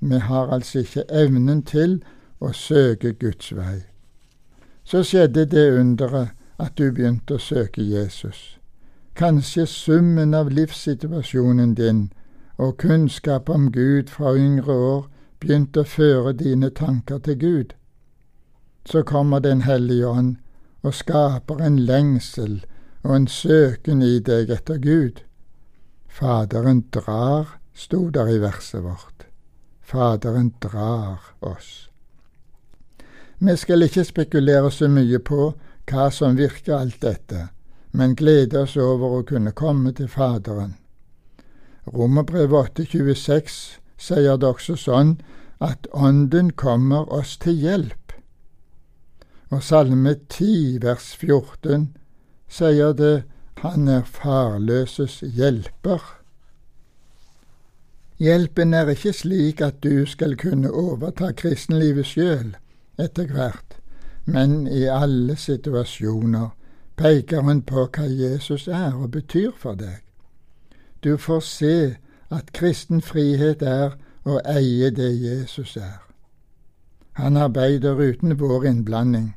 Vi 0.00 0.18
har 0.18 0.50
altså 0.50 0.82
ikke 0.82 1.06
evnen 1.08 1.62
til 1.62 2.00
å 2.02 2.21
søke 2.50 3.12
Guds 3.12 3.52
vei. 3.54 3.84
Så 4.84 5.04
skjedde 5.06 5.46
det 5.46 5.78
underet 5.78 6.34
at 6.58 6.74
du 6.78 6.90
begynte 6.90 7.38
å 7.38 7.42
søke 7.42 7.82
Jesus. 7.82 8.58
Kanskje 9.14 9.66
summen 9.66 10.34
av 10.34 10.50
livssituasjonen 10.50 11.74
din 11.78 12.08
og 12.58 12.78
kunnskap 12.82 13.48
om 13.48 13.70
Gud 13.72 14.10
fra 14.10 14.34
yngre 14.36 14.72
år 14.72 15.06
begynte 15.40 15.82
å 15.82 15.88
føre 15.88 16.32
dine 16.32 16.70
tanker 16.70 17.18
til 17.18 17.38
Gud. 17.38 17.74
Så 18.84 19.02
kommer 19.02 19.40
Den 19.40 19.62
hellige 19.62 20.08
ånd 20.08 20.36
og 20.82 20.94
skaper 20.94 21.62
en 21.62 21.78
lengsel 21.78 22.64
og 23.02 23.16
en 23.16 23.26
søken 23.26 24.02
i 24.02 24.18
deg 24.18 24.50
etter 24.50 24.78
Gud. 24.78 25.22
Faderen 26.08 26.84
drar, 26.90 27.58
sto 27.74 28.10
der 28.10 28.28
i 28.28 28.38
verset 28.38 28.82
vårt. 28.82 29.26
Faderen 29.80 30.52
drar 30.60 31.34
oss. 31.40 31.91
Vi 33.44 33.56
skal 33.56 33.82
ikke 33.82 34.04
spekulere 34.06 34.70
så 34.70 34.86
mye 34.86 35.18
på 35.18 35.48
hva 35.90 36.04
som 36.14 36.36
virker 36.38 36.76
alt 36.76 37.00
dette, 37.02 37.48
men 37.90 38.14
glede 38.14 38.60
oss 38.60 38.76
over 38.78 39.16
å 39.16 39.24
kunne 39.26 39.50
komme 39.50 39.90
til 39.98 40.06
Faderen. 40.06 40.76
Romerbrevet 41.90 42.78
8,26 42.78 43.56
sier 43.98 44.38
det 44.38 44.46
også 44.46 44.78
sånn 44.78 45.16
at 45.58 45.90
Ånden 45.90 46.52
kommer 46.54 47.10
oss 47.10 47.34
til 47.42 47.58
hjelp. 47.58 48.14
Og 49.50 49.66
Salme 49.66 50.14
10 50.30 50.78
vers 50.86 51.10
14 51.18 51.90
sier 52.46 52.94
det 52.94 53.24
Han 53.66 53.88
er 53.88 54.06
farløses 54.06 55.20
hjelper. 55.22 56.02
Hjelpen 58.22 58.74
er 58.74 58.94
ikke 58.94 59.12
slik 59.12 59.60
at 59.60 59.82
du 59.82 60.06
skal 60.06 60.34
kunne 60.38 60.70
overta 60.70 61.34
kristenlivet 61.34 62.06
sjøl 62.06 62.52
etter 62.98 63.26
hvert, 63.32 63.78
men 64.24 64.66
i 64.66 64.84
alle 64.86 65.36
situasjoner 65.36 66.50
peker 66.96 67.42
hun 67.42 67.62
på 67.66 67.86
hva 67.88 68.06
Jesus 68.06 68.68
er 68.68 68.94
og 68.94 69.10
betyr 69.16 69.52
for 69.58 69.78
deg. 69.78 70.02
Du 71.02 71.16
får 71.16 71.40
se 71.40 71.76
at 72.30 72.52
kristen 72.54 73.02
frihet 73.02 73.62
er 73.62 73.96
å 74.24 74.38
eie 74.46 74.90
det 74.94 75.10
Jesus 75.18 75.76
er. 75.76 75.98
Han 77.18 77.36
arbeider 77.36 77.98
uten 78.00 78.38
vår 78.38 78.66
innblanding. 78.70 79.34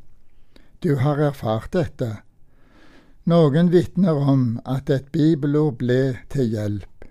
Du 0.83 0.95
har 1.01 1.19
erfart 1.19 1.73
dette. 1.73 2.21
Noen 3.25 3.71
vitner 3.73 4.13
om 4.13 4.61
at 4.65 4.89
et 4.89 5.09
bibelord 5.11 5.79
ble 5.81 6.17
til 6.29 6.53
hjelp. 6.53 7.07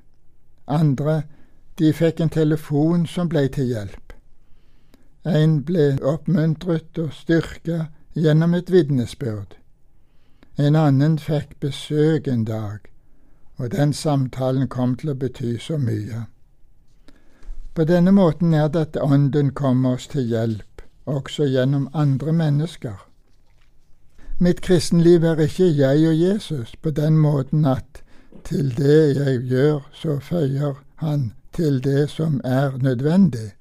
Andre 0.70 1.24
de 1.78 1.90
fikk 1.92 2.20
en 2.22 2.30
telefon 2.30 3.06
som 3.10 3.28
ble 3.28 3.48
til 3.52 3.72
hjelp. 3.74 4.03
En 5.24 5.62
ble 5.64 5.94
oppmuntret 6.04 6.98
og 6.98 7.12
styrka 7.12 7.86
gjennom 8.14 8.54
et 8.54 8.70
vitnesbyrd. 8.70 9.56
En 10.58 10.76
annen 10.76 11.16
fikk 11.18 11.56
besøk 11.60 12.28
en 12.28 12.44
dag, 12.44 12.84
og 13.56 13.72
den 13.72 13.92
samtalen 13.92 14.68
kom 14.68 14.94
til 15.00 15.14
å 15.14 15.18
bety 15.18 15.56
så 15.58 15.78
mye. 15.80 16.26
På 17.74 17.84
denne 17.84 18.12
måten 18.12 18.54
er 18.54 18.68
det 18.68 18.84
at 18.88 19.00
Ånden 19.02 19.50
kommer 19.50 19.96
oss 19.96 20.06
til 20.12 20.28
hjelp, 20.30 20.82
også 21.06 21.48
gjennom 21.50 21.88
andre 21.92 22.32
mennesker. 22.32 23.00
Mitt 24.38 24.60
kristenliv 24.60 25.24
er 25.24 25.40
ikke 25.40 25.72
jeg 25.72 26.06
og 26.08 26.14
Jesus 26.20 26.76
på 26.82 26.90
den 26.90 27.18
måten 27.18 27.64
at 27.64 28.02
til 28.44 28.70
det 28.76 29.16
jeg 29.16 29.42
gjør, 29.48 29.80
så 29.92 30.18
føyer 30.20 30.74
Han 30.96 31.32
til 31.52 31.84
det 31.84 32.10
som 32.10 32.40
er 32.44 32.78
nødvendig. 32.78 33.54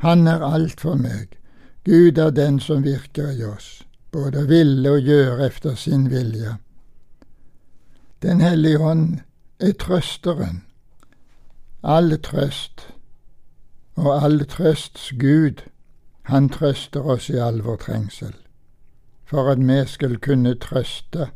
Han 0.00 0.26
er 0.26 0.44
alt 0.44 0.80
for 0.80 0.96
meg. 0.96 1.36
Gud 1.84 2.18
er 2.18 2.30
den 2.30 2.60
som 2.60 2.84
virker 2.84 3.30
i 3.32 3.44
oss, 3.44 3.82
både 4.12 4.46
ville 4.48 4.90
og 4.90 5.04
gjøre 5.04 5.46
efter 5.46 5.74
sin 5.74 6.10
vilje. 6.10 6.56
Den 8.22 8.40
hellige 8.40 8.80
ånd 8.80 9.20
er 9.60 9.72
trøsteren 9.72 10.64
all 11.82 12.12
trøst 12.20 12.90
og 13.96 14.12
all 14.24 14.44
trøsts 14.44 15.12
Gud, 15.20 15.62
han 16.28 16.48
trøster 16.48 17.04
oss 17.04 17.28
i 17.30 17.38
all 17.40 17.62
vår 17.64 17.76
trengsel, 17.84 18.34
for 19.24 19.50
at 19.50 19.60
vi 19.64 19.80
skal 19.86 20.18
kunne 20.20 20.54
trøste. 20.60 21.30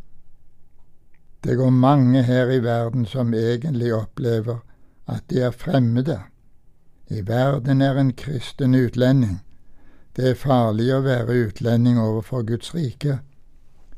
Det 1.45 1.57
går 1.57 1.71
mange 1.71 2.23
her 2.23 2.51
i 2.51 2.63
verden 2.63 3.07
som 3.07 3.35
egentlig 3.35 3.95
opplever 3.95 4.63
at 5.07 5.23
de 5.31 5.41
er 5.41 5.51
fremmede. 5.51 6.21
I 7.11 7.27
verden 7.27 7.81
er 7.81 7.99
en 8.01 8.13
kristen 8.13 8.75
utlending. 8.75 9.41
Det 10.17 10.31
er 10.31 10.35
farlig 10.39 10.89
å 10.95 11.03
være 11.05 11.37
utlending 11.49 11.99
overfor 12.01 12.43
Guds 12.47 12.75
rike. 12.75 13.19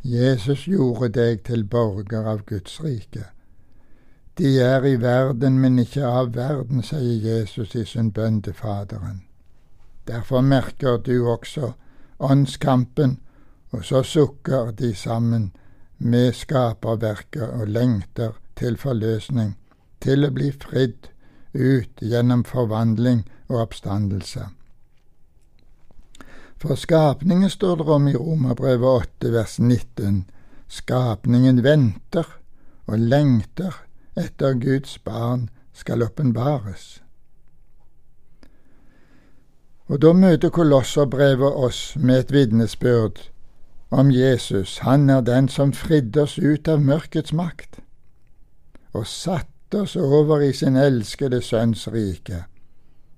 Jesus 0.03 0.67
gjorde 0.67 1.09
deg 1.15 1.43
til 1.45 1.65
borger 1.65 2.27
av 2.27 2.45
Guds 2.47 2.81
rike. 2.83 3.25
De 4.39 4.59
er 4.61 4.85
i 4.85 4.97
verden, 5.01 5.59
men 5.59 5.79
ikke 5.79 6.05
av 6.07 6.35
verden, 6.35 6.83
sier 6.83 7.23
Jesus 7.25 7.75
i 7.75 7.85
sin 7.85 8.11
bønn 8.13 8.43
til 8.43 8.55
Faderen. 8.55 9.23
Derfor 10.07 10.41
merker 10.41 10.97
du 10.97 11.27
også 11.27 11.73
åndskampen, 12.19 13.19
og 13.71 13.85
så 13.85 14.03
sukker 14.03 14.71
de 14.71 14.95
sammen 14.95 15.53
med 15.99 16.33
skaperverket 16.33 17.49
og 17.49 17.69
lengter 17.69 18.37
til 18.57 18.77
forløsning, 18.77 19.57
til 20.01 20.25
å 20.25 20.31
bli 20.31 20.53
fridd 20.53 21.11
ut 21.57 22.01
gjennom 22.01 22.45
forvandling 22.45 23.25
og 23.49 23.61
oppstandelse. 23.61 24.49
For 26.57 26.75
skapningen 26.75 27.51
står 27.51 27.77
det 27.77 27.87
om 27.93 28.09
i 28.09 28.17
Romerbrevet 28.17 28.89
8 28.89 29.33
vers 29.33 29.59
19. 29.59 30.25
Skapningen 30.69 31.63
venter 31.65 32.27
og 32.87 32.99
lengter 32.99 33.83
etter 34.17 34.57
Guds 34.59 34.99
barn 34.99 35.49
skal 35.77 36.03
åpenbares. 36.03 37.03
Og 39.87 40.01
da 40.03 40.13
møter 40.13 40.51
Kolosserbrevet 40.51 41.53
oss 41.67 41.97
med 41.97 42.25
et 42.25 42.33
vitnesbyrd 42.33 43.21
om 43.91 44.11
Jesus. 44.11 44.79
Han 44.79 45.11
er 45.11 45.21
den 45.21 45.49
som 45.49 45.73
fridde 45.73 46.25
oss 46.25 46.39
ut 46.39 46.69
av 46.69 46.81
mørkets 46.83 47.33
makt 47.33 47.79
og 48.97 49.07
satte 49.07 49.56
oss 49.75 49.97
over 49.97 50.41
i 50.41 50.53
sin 50.53 50.77
elskede 50.77 51.43
Sønns 51.43 51.89
rike. 51.89 52.45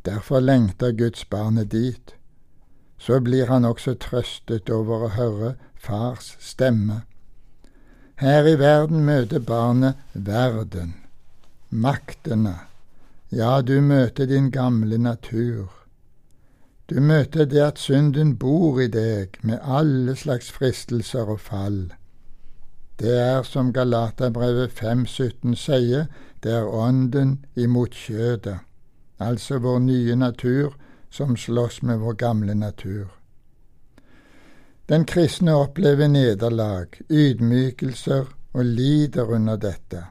Derfor 0.04 0.40
lengter 0.40 0.92
Guds 0.92 1.24
barnet 1.24 1.72
dit. 1.72 2.14
Så 2.98 3.20
blir 3.20 3.46
han 3.46 3.64
også 3.64 3.94
trøstet 3.94 4.70
over 4.70 5.06
å 5.06 5.14
høre 5.14 5.54
fars 5.76 6.36
stemme 6.40 7.02
her 8.18 8.46
i 8.50 8.56
verden 8.58 9.04
møter 9.06 9.38
barnet 9.38 9.94
verden, 10.12 10.94
maktene. 11.70 12.54
Ja, 13.30 13.60
du 13.62 13.80
møter 13.80 14.26
din 14.26 14.50
gamle 14.50 14.98
natur. 14.98 15.68
Du 16.90 16.98
møter 17.00 17.44
det 17.44 17.62
at 17.62 17.78
synden 17.78 18.34
bor 18.36 18.80
i 18.82 18.88
deg 18.90 19.38
med 19.42 19.62
alle 19.62 20.16
slags 20.16 20.50
fristelser 20.50 21.30
og 21.30 21.40
fall. 21.40 21.78
Det 22.98 23.14
er 23.14 23.46
som 23.46 23.70
Galaterbrevet 23.72 24.74
5,17 24.74 25.54
sier, 25.54 26.08
det 26.42 26.52
er 26.52 26.66
ånden 26.66 27.44
imot 27.56 27.94
kjødet, 27.94 28.58
altså 29.18 29.58
vår 29.58 29.78
nye 29.78 30.16
natur 30.16 30.74
som 31.10 31.36
slåss 31.36 31.82
med 31.82 31.98
vår 31.98 32.12
gamle 32.12 32.54
natur. 32.54 33.08
Den 34.88 35.04
kristne 35.04 35.54
opplever 35.54 36.08
nederlag, 36.08 36.86
ydmykelser 37.10 38.30
og 38.52 38.64
lider 38.64 39.24
under 39.24 39.56
dette. 39.56 40.04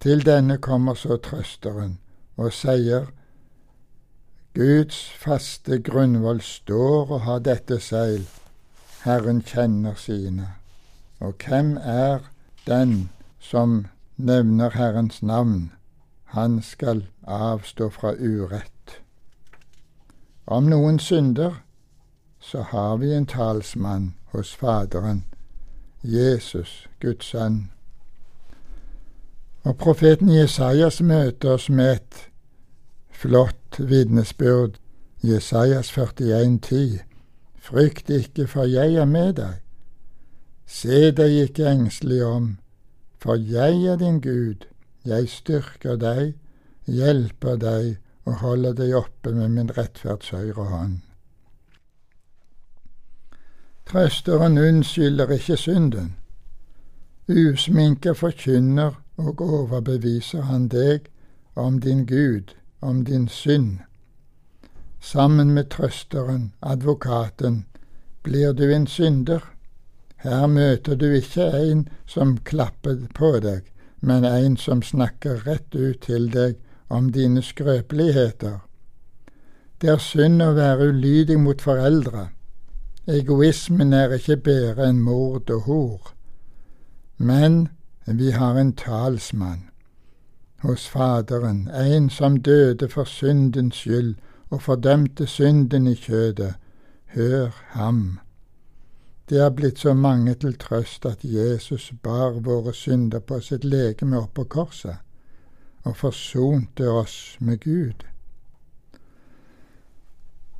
Til 0.00 0.26
denne 0.26 0.58
kommer 0.58 0.94
så 0.94 1.16
trøsteren 1.16 1.98
og 2.36 2.52
sier 2.52 3.06
Guds 4.54 4.98
faste 5.18 5.78
grunnvoll 5.82 6.40
står 6.42 7.10
og 7.10 7.20
har 7.26 7.40
dette 7.42 7.80
seil, 7.82 8.26
Herren 9.02 9.42
kjenner 9.42 9.94
sine. 9.98 10.46
Og 11.20 11.34
hvem 11.42 11.76
er 11.76 12.26
den 12.66 13.10
som 13.40 13.86
nevner 14.16 14.70
Herrens 14.70 15.22
navn? 15.22 15.72
Han 16.24 16.62
skal 16.62 17.04
avstå 17.26 17.90
fra 17.90 18.14
urett. 18.18 19.02
Om 20.46 20.64
noen 20.64 20.98
synder, 20.98 21.62
så 22.40 22.62
har 22.62 22.96
vi 22.96 23.14
en 23.14 23.26
talsmann 23.26 24.14
hos 24.32 24.54
Faderen, 24.54 25.24
Jesus, 26.02 26.88
Guds 27.00 27.26
sønn. 27.26 27.70
Og 29.64 29.76
profeten 29.76 30.28
Jesajas 30.28 31.00
møter 31.00 31.54
oss 31.54 31.70
med 31.70 31.92
et 31.92 32.18
flott 33.10 33.78
vitnesbyrd, 33.78 34.76
Jesajas 35.22 35.90
41,10. 35.98 36.98
Frykt 37.56 38.10
ikke, 38.10 38.46
for 38.46 38.68
jeg 38.68 38.94
er 38.94 39.08
med 39.08 39.32
deg. 39.38 39.54
Se 40.66 41.10
deg 41.16 41.38
ikke 41.46 41.70
engstelig 41.70 42.24
om, 42.24 42.50
for 43.24 43.34
jeg 43.34 43.84
er 43.84 43.96
din 43.96 44.20
Gud. 44.20 44.66
Jeg 45.04 45.28
styrker 45.28 45.96
deg, 45.96 46.34
hjelper 46.84 47.56
deg 47.56 47.94
og 48.28 48.34
holder 48.42 48.74
deg 48.76 48.92
oppe 48.98 49.32
med 49.32 49.48
min 49.48 49.70
rettferds 49.78 50.28
høyre 50.28 50.66
hånd. 50.68 50.98
Trøsteren 53.88 54.60
unnskylder 54.60 55.32
ikke 55.38 55.56
synden. 55.56 56.12
Usminka 57.28 58.12
forkynner 58.12 59.00
og 59.16 59.40
overbeviser 59.40 60.44
han 60.50 60.68
deg 60.68 61.08
om 61.56 61.80
din 61.80 62.04
Gud, 62.06 62.52
om 62.80 63.04
din 63.08 63.28
synd. 63.28 63.78
Sammen 65.00 65.54
med 65.56 65.70
trøsteren, 65.72 66.52
advokaten, 66.60 67.64
blir 68.22 68.52
du 68.52 68.68
en 68.68 68.86
synder. 68.86 69.53
Her 70.24 70.46
møter 70.46 70.96
du 70.96 71.10
ikke 71.12 71.50
en 71.52 71.88
som 72.06 72.38
klapper 72.48 72.96
på 73.14 73.34
deg, 73.44 73.66
men 74.00 74.24
en 74.24 74.56
som 74.56 74.80
snakker 74.82 75.44
rett 75.46 75.74
ut 75.74 76.00
til 76.06 76.30
deg 76.32 76.56
om 76.88 77.10
dine 77.12 77.42
skrøpeligheter. 77.42 78.62
Det 79.80 79.90
er 79.92 80.00
synd 80.00 80.40
å 80.40 80.54
være 80.56 80.88
ulydig 80.94 81.36
mot 81.40 81.60
foreldre. 81.60 82.30
Egoismen 83.06 83.92
er 83.92 84.16
ikke 84.16 84.40
bedre 84.48 84.88
enn 84.88 85.04
mord 85.04 85.50
og 85.52 85.68
hor. 85.68 86.14
Men 87.18 87.68
vi 88.06 88.32
har 88.32 88.56
en 88.56 88.72
talsmann 88.72 89.68
hos 90.64 90.88
Faderen, 90.88 91.68
en 91.68 92.08
som 92.10 92.40
døde 92.40 92.88
for 92.88 93.04
syndens 93.04 93.76
skyld 93.84 94.14
og 94.48 94.62
fordømte 94.62 95.26
synden 95.26 95.86
i 95.86 95.94
kjødet. 95.94 96.54
Hør 97.12 97.52
ham. 97.76 98.23
Det 99.28 99.38
er 99.40 99.50
blitt 99.56 99.78
så 99.78 99.94
mange 99.94 100.34
til 100.34 100.56
trøst 100.60 101.06
at 101.08 101.24
Jesus 101.24 101.92
bar 102.02 102.40
våre 102.44 102.74
synder 102.76 103.22
på 103.24 103.40
sitt 103.40 103.64
legeme 103.64 104.18
opp 104.20 104.34
på 104.36 104.44
korset 104.44 105.00
og 105.84 105.96
forsonte 105.96 106.88
oss 106.90 107.36
med 107.40 107.60
Gud. 107.60 108.04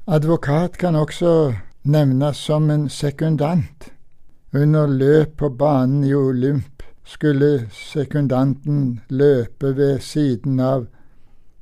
Advokat 0.07 0.79
kan 0.79 0.97
også 0.97 1.55
nevnes 1.85 2.37
som 2.37 2.71
en 2.71 2.89
sekundant. 2.89 3.91
Under 4.53 4.87
løp 4.87 5.37
på 5.37 5.49
banen 5.49 6.05
i 6.05 6.15
Olymp 6.15 6.83
skulle 7.05 7.69
sekundanten 7.73 9.01
løpe 9.09 9.77
ved 9.77 10.01
siden 10.01 10.61
av 10.61 10.87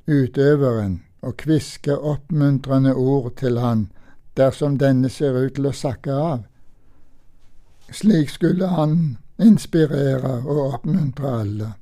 utøveren 0.07 1.01
og 1.21 1.37
kviske 1.37 1.95
oppmuntrende 1.97 2.95
ord 2.95 3.31
til 3.39 3.59
han 3.59 3.89
dersom 4.37 4.77
denne 4.77 5.09
ser 5.09 5.39
ut 5.39 5.55
til 5.55 5.67
å 5.67 5.75
sakke 5.75 6.11
av. 6.15 6.43
Slik 7.91 8.29
skulle 8.29 8.67
han 8.67 9.17
inspirere 9.39 10.41
og 10.45 10.73
oppmuntre 10.73 11.39
alle. 11.39 11.73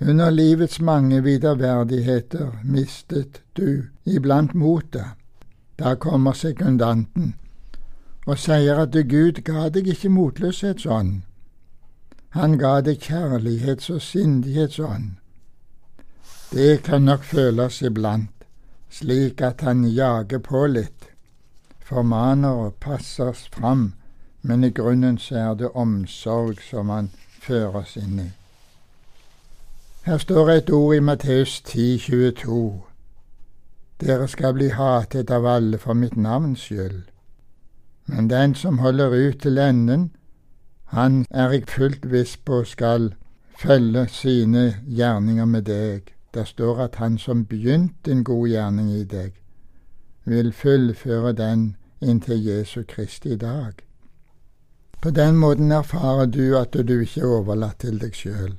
Under 0.00 0.30
livets 0.30 0.80
mange 0.80 1.22
viderverdigheter 1.22 2.58
mistet 2.64 3.42
du 3.56 3.84
iblant 4.04 4.54
motet. 4.54 5.14
Da 5.78 5.94
kommer 5.94 6.32
sekundanten 6.32 7.34
og 8.26 8.38
sier 8.38 8.78
at 8.82 8.96
Gud 9.08 9.42
ga 9.46 9.68
deg 9.74 9.88
ikke 9.94 10.10
motløshetsånd. 10.14 11.22
Han 12.32 12.58
ga 12.58 12.80
deg 12.80 13.02
kjærlighets- 13.02 13.90
og 13.92 14.02
sindighetsånd. 14.02 15.16
Det 16.52 16.82
kan 16.82 17.02
nok 17.02 17.24
føles 17.24 17.82
iblant, 17.82 18.44
slik 18.90 19.40
at 19.40 19.60
han 19.60 19.84
jager 19.84 20.38
på 20.38 20.66
litt, 20.66 21.08
formaner 21.80 22.66
og 22.66 22.74
passer 22.80 23.32
fram, 23.32 23.92
men 24.42 24.64
i 24.64 24.70
grunnen 24.70 25.18
så 25.18 25.36
er 25.36 25.54
det 25.54 25.70
omsorg 25.74 26.62
som 26.70 26.88
han 26.88 27.10
fører 27.40 27.82
oss 27.82 27.96
inn 27.96 28.18
i. 28.18 28.30
Her 30.02 30.18
står 30.18 30.50
et 30.50 30.70
ord 30.70 30.94
i 30.94 31.00
Matteus 31.00 31.60
10, 31.60 31.98
22. 31.98 32.82
Dere 34.00 34.28
skal 34.28 34.54
bli 34.54 34.68
hatet 34.74 35.30
av 35.30 35.46
alle 35.46 35.78
for 35.78 35.94
mitt 35.94 36.16
navns 36.16 36.64
skyld. 36.66 37.02
Men 38.06 38.30
den 38.30 38.54
som 38.54 38.78
holder 38.78 39.14
ut 39.14 39.38
til 39.40 39.58
enden, 39.58 40.10
han 40.84 41.24
er 41.30 41.50
jeg 41.50 41.68
fullt 41.68 42.10
viss 42.10 42.36
på 42.36 42.64
skal 42.64 43.14
følge 43.58 44.08
sine 44.08 44.64
gjerninger 44.86 45.44
med 45.44 45.62
deg. 45.62 46.10
Det 46.34 46.48
står 46.48 46.80
at 46.84 46.94
han 46.94 47.18
som 47.18 47.46
begynte 47.46 48.10
en 48.10 48.24
god 48.24 48.48
gjerning 48.48 48.90
i 48.90 49.04
deg, 49.04 49.32
vil 50.24 50.52
fullføre 50.52 51.32
den 51.32 51.76
inntil 52.00 52.46
Jesu 52.46 52.82
Kristi 52.82 53.36
dag. 53.36 53.72
På 55.02 55.10
den 55.10 55.36
måten 55.36 55.72
erfarer 55.72 56.26
du 56.26 56.56
at 56.58 56.72
du 56.72 57.00
ikke 57.00 57.20
er 57.20 57.38
overlatt 57.40 57.80
til 57.82 57.98
deg 57.98 58.14
sjøl. 58.14 58.54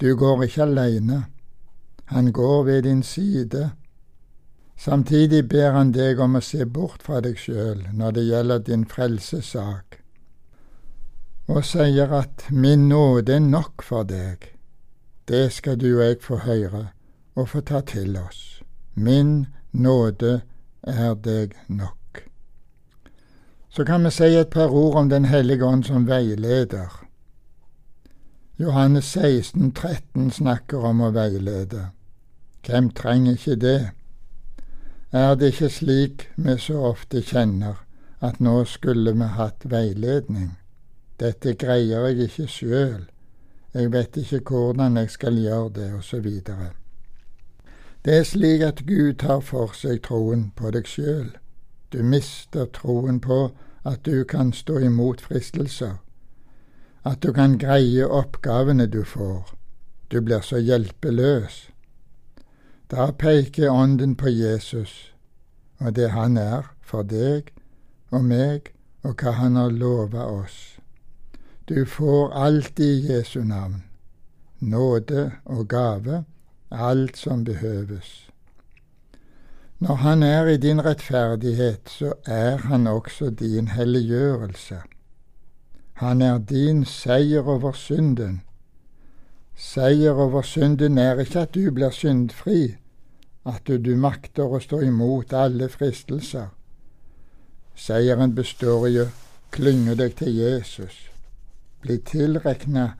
Du 0.00 0.12
går 0.16 0.44
ikke 0.44 0.66
aleine. 0.66 1.24
Han 2.12 2.32
går 2.32 2.64
ved 2.64 2.82
din 2.82 3.02
side 3.02 3.70
Samtidig 4.84 5.48
ber 5.48 5.76
han 5.76 5.92
deg 5.94 6.18
om 6.18 6.34
å 6.34 6.40
se 6.42 6.64
bort 6.66 7.04
fra 7.06 7.20
deg 7.22 7.36
sjøl 7.38 7.84
når 7.94 8.16
det 8.16 8.24
gjelder 8.26 8.64
din 8.66 8.82
frelsesak, 8.90 10.00
og 11.46 11.62
sier 11.68 12.10
at 12.18 12.48
min 12.50 12.88
nåde 12.90 13.36
er 13.36 13.44
nok 13.46 13.84
for 13.86 14.02
deg. 14.08 14.48
Det 15.30 15.44
skal 15.54 15.78
du 15.78 15.86
og 15.92 16.02
jeg 16.02 16.18
få 16.26 16.40
høre 16.48 16.84
og 17.38 17.48
få 17.52 17.62
ta 17.62 17.84
til 17.86 18.18
oss. 18.18 18.62
Min 18.94 19.46
nåde 19.70 20.40
er 20.82 21.14
deg 21.14 21.54
nok. 21.68 22.01
Så 23.72 23.84
kan 23.84 24.04
vi 24.04 24.10
si 24.10 24.24
et 24.36 24.50
par 24.50 24.68
ord 24.68 24.94
om 24.94 25.08
Den 25.08 25.24
hellige 25.24 25.64
ånd 25.64 25.84
som 25.84 26.08
veileder. 26.08 27.06
Johannes 28.58 29.04
16, 29.04 29.72
13 29.72 30.30
snakker 30.30 30.84
om 30.84 31.00
å 31.00 31.10
veilede. 31.10 31.86
Hvem 32.66 32.90
trenger 32.90 33.32
ikke 33.32 33.56
det? 33.56 33.90
Er 35.12 35.34
det 35.34 35.54
ikke 35.54 35.70
slik 35.70 36.28
vi 36.36 36.58
så 36.58 36.84
ofte 36.92 37.22
kjenner, 37.22 37.80
at 38.20 38.40
nå 38.40 38.64
skulle 38.64 39.16
vi 39.16 39.32
hatt 39.40 39.64
veiledning? 39.64 40.52
Dette 41.20 41.54
greier 41.54 42.06
jeg 42.06 42.28
ikke 42.28 42.46
sjøl, 42.48 43.04
jeg 43.74 43.92
vet 43.92 44.16
ikke 44.16 44.40
hvordan 44.50 44.96
jeg 44.96 45.10
skal 45.10 45.38
gjøre 45.40 45.70
det, 45.80 45.92
osv. 45.94 46.28
Det 48.04 48.18
er 48.18 48.24
slik 48.24 48.60
at 48.60 48.84
Gud 48.86 49.14
tar 49.14 49.40
for 49.40 49.72
seg 49.72 50.02
troen 50.04 50.50
på 50.56 50.70
deg 50.76 50.84
sjøl. 50.84 51.32
Du 51.92 52.02
mister 52.02 52.66
troen 52.66 53.20
på 53.20 53.50
at 53.84 54.04
du 54.06 54.24
kan 54.24 54.52
stå 54.52 54.78
imot 54.78 55.20
fristelser, 55.20 55.98
at 57.04 57.22
du 57.22 57.32
kan 57.32 57.58
greie 57.58 58.06
oppgavene 58.06 58.86
du 58.86 59.04
får. 59.04 59.54
Du 60.10 60.20
blir 60.20 60.40
så 60.40 60.58
hjelpeløs. 60.58 61.68
Da 62.90 63.10
peker 63.10 63.70
Ånden 63.70 64.16
på 64.16 64.28
Jesus 64.28 65.12
og 65.82 65.96
det 65.96 66.10
han 66.10 66.36
er 66.36 66.70
for 66.80 67.02
deg 67.02 67.50
og 68.12 68.24
meg, 68.24 68.70
og 69.02 69.18
hva 69.18 69.32
han 69.38 69.56
har 69.58 69.72
lova 69.74 70.26
oss. 70.30 70.76
Du 71.66 71.84
får 71.88 72.34
alt 72.36 72.80
i 72.80 72.92
Jesu 73.08 73.42
navn, 73.44 73.82
nåde 74.60 75.30
og 75.44 75.68
gave, 75.68 76.24
alt 76.70 77.16
som 77.16 77.44
behøves. 77.44 78.31
Når 79.82 79.94
Han 79.94 80.22
er 80.22 80.46
i 80.46 80.56
din 80.56 80.84
rettferdighet, 80.84 81.80
så 81.90 82.12
er 82.26 82.56
Han 82.56 82.86
også 82.86 83.30
din 83.30 83.68
helliggjørelse. 83.68 84.76
Han 85.92 86.22
er 86.22 86.38
din 86.38 86.84
seier 86.84 87.42
over 87.42 87.72
synden. 87.72 88.42
Seier 89.56 90.12
over 90.12 90.42
synden 90.42 90.98
er 90.98 91.18
ikke 91.18 91.40
at 91.40 91.54
du 91.54 91.70
blir 91.70 91.90
syndfri, 91.90 92.76
at 93.46 93.66
du 93.66 93.96
makter 93.96 94.54
å 94.54 94.60
stå 94.62 94.80
imot 94.86 95.34
alle 95.34 95.68
fristelser. 95.68 96.54
Seieren 97.74 98.36
består 98.38 98.86
i 98.86 99.00
å 99.02 99.08
klynge 99.50 99.98
deg 99.98 100.14
til 100.22 100.30
Jesus, 100.36 101.10
bli 101.82 101.98
tilrekna 101.98 102.92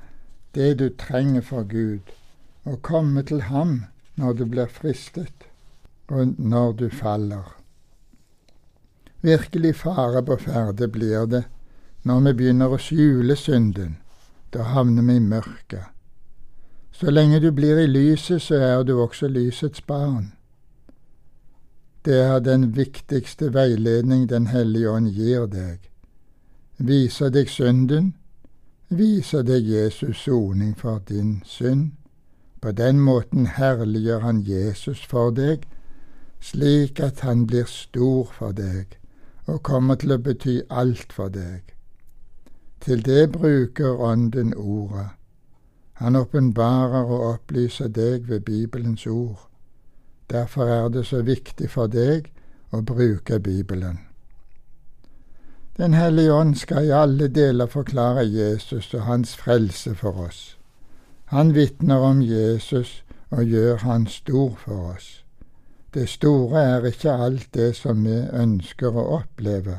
det 0.58 0.74
du 0.82 0.88
trenger 0.98 1.46
for 1.46 1.62
Gud, 1.62 2.10
og 2.64 2.82
komme 2.82 3.22
til 3.22 3.46
ham 3.54 3.84
når 4.16 4.32
du 4.32 4.46
blir 4.46 4.66
fristet, 4.66 5.51
og 6.12 6.34
når 6.38 6.72
du 6.72 6.88
faller. 6.88 7.56
Virkelig 9.22 9.74
fare 9.76 10.22
på 10.22 10.36
ferde 10.36 10.88
blir 10.88 11.26
det 11.26 11.44
når 12.02 12.20
vi 12.20 12.32
begynner 12.38 12.74
å 12.74 12.80
skjule 12.82 13.36
synden. 13.38 13.96
Da 14.52 14.66
havner 14.74 15.06
vi 15.06 15.16
i 15.16 15.24
mørket. 15.24 15.88
Så 16.92 17.10
lenge 17.10 17.40
du 17.40 17.50
blir 17.52 17.78
i 17.78 17.86
lyset, 17.86 18.42
så 18.42 18.54
er 18.54 18.82
du 18.84 18.98
også 19.00 19.28
lysets 19.28 19.80
barn. 19.80 20.32
Det 22.04 22.18
er 22.18 22.40
den 22.40 22.76
viktigste 22.76 23.54
veiledning 23.54 24.28
Den 24.28 24.46
hellige 24.46 24.90
ånd 24.90 25.08
gir 25.14 25.46
deg. 25.46 25.78
Viser 26.76 27.30
deg 27.30 27.48
synden, 27.48 28.14
viser 28.88 29.42
deg 29.42 29.64
Jesus 29.64 30.24
soning 30.26 30.74
for 30.78 30.98
din 31.08 31.42
synd. 31.46 31.92
På 32.60 32.72
den 32.72 33.00
måten 33.00 33.46
herliggjør 33.46 34.18
han 34.20 34.42
Jesus 34.42 35.06
for 35.06 35.30
deg, 35.30 35.62
slik 36.42 37.00
at 37.00 37.20
han 37.20 37.46
blir 37.46 37.64
stor 37.70 38.32
for 38.34 38.52
deg 38.52 38.98
og 39.46 39.62
kommer 39.62 39.98
til 39.98 40.14
å 40.14 40.20
bety 40.22 40.60
alt 40.70 41.12
for 41.14 41.30
deg. 41.30 41.62
Til 42.82 43.02
det 43.06 43.32
bruker 43.32 44.00
Ånden 44.02 44.54
ordet. 44.54 45.08
Han 46.02 46.16
åpenbarer 46.16 47.04
og 47.04 47.26
opplyser 47.34 47.88
deg 47.88 48.28
ved 48.28 48.40
Bibelens 48.40 49.06
ord. 49.06 49.48
Derfor 50.30 50.64
er 50.64 50.88
det 50.88 51.06
så 51.06 51.22
viktig 51.22 51.70
for 51.70 51.86
deg 51.86 52.32
å 52.72 52.80
bruke 52.82 53.38
Bibelen. 53.38 53.98
Den 55.76 55.94
hellige 55.94 56.32
ånd 56.32 56.56
skal 56.58 56.88
i 56.88 56.90
alle 56.92 57.28
deler 57.28 57.66
forklare 57.66 58.26
Jesus 58.26 58.94
og 58.94 59.06
hans 59.06 59.36
frelse 59.36 59.94
for 59.94 60.26
oss. 60.26 60.58
Han 61.24 61.54
vitner 61.54 61.96
om 61.96 62.20
Jesus 62.22 63.04
og 63.30 63.44
gjør 63.44 63.76
han 63.76 64.06
stor 64.06 64.56
for 64.58 64.94
oss. 64.94 65.21
Det 65.94 66.08
store 66.08 66.62
er 66.62 66.84
ikke 66.84 67.12
alt 67.12 67.48
det 67.54 67.74
som 67.76 68.04
vi 68.04 68.16
ønsker 68.32 68.94
å 68.96 69.08
oppleve, 69.18 69.78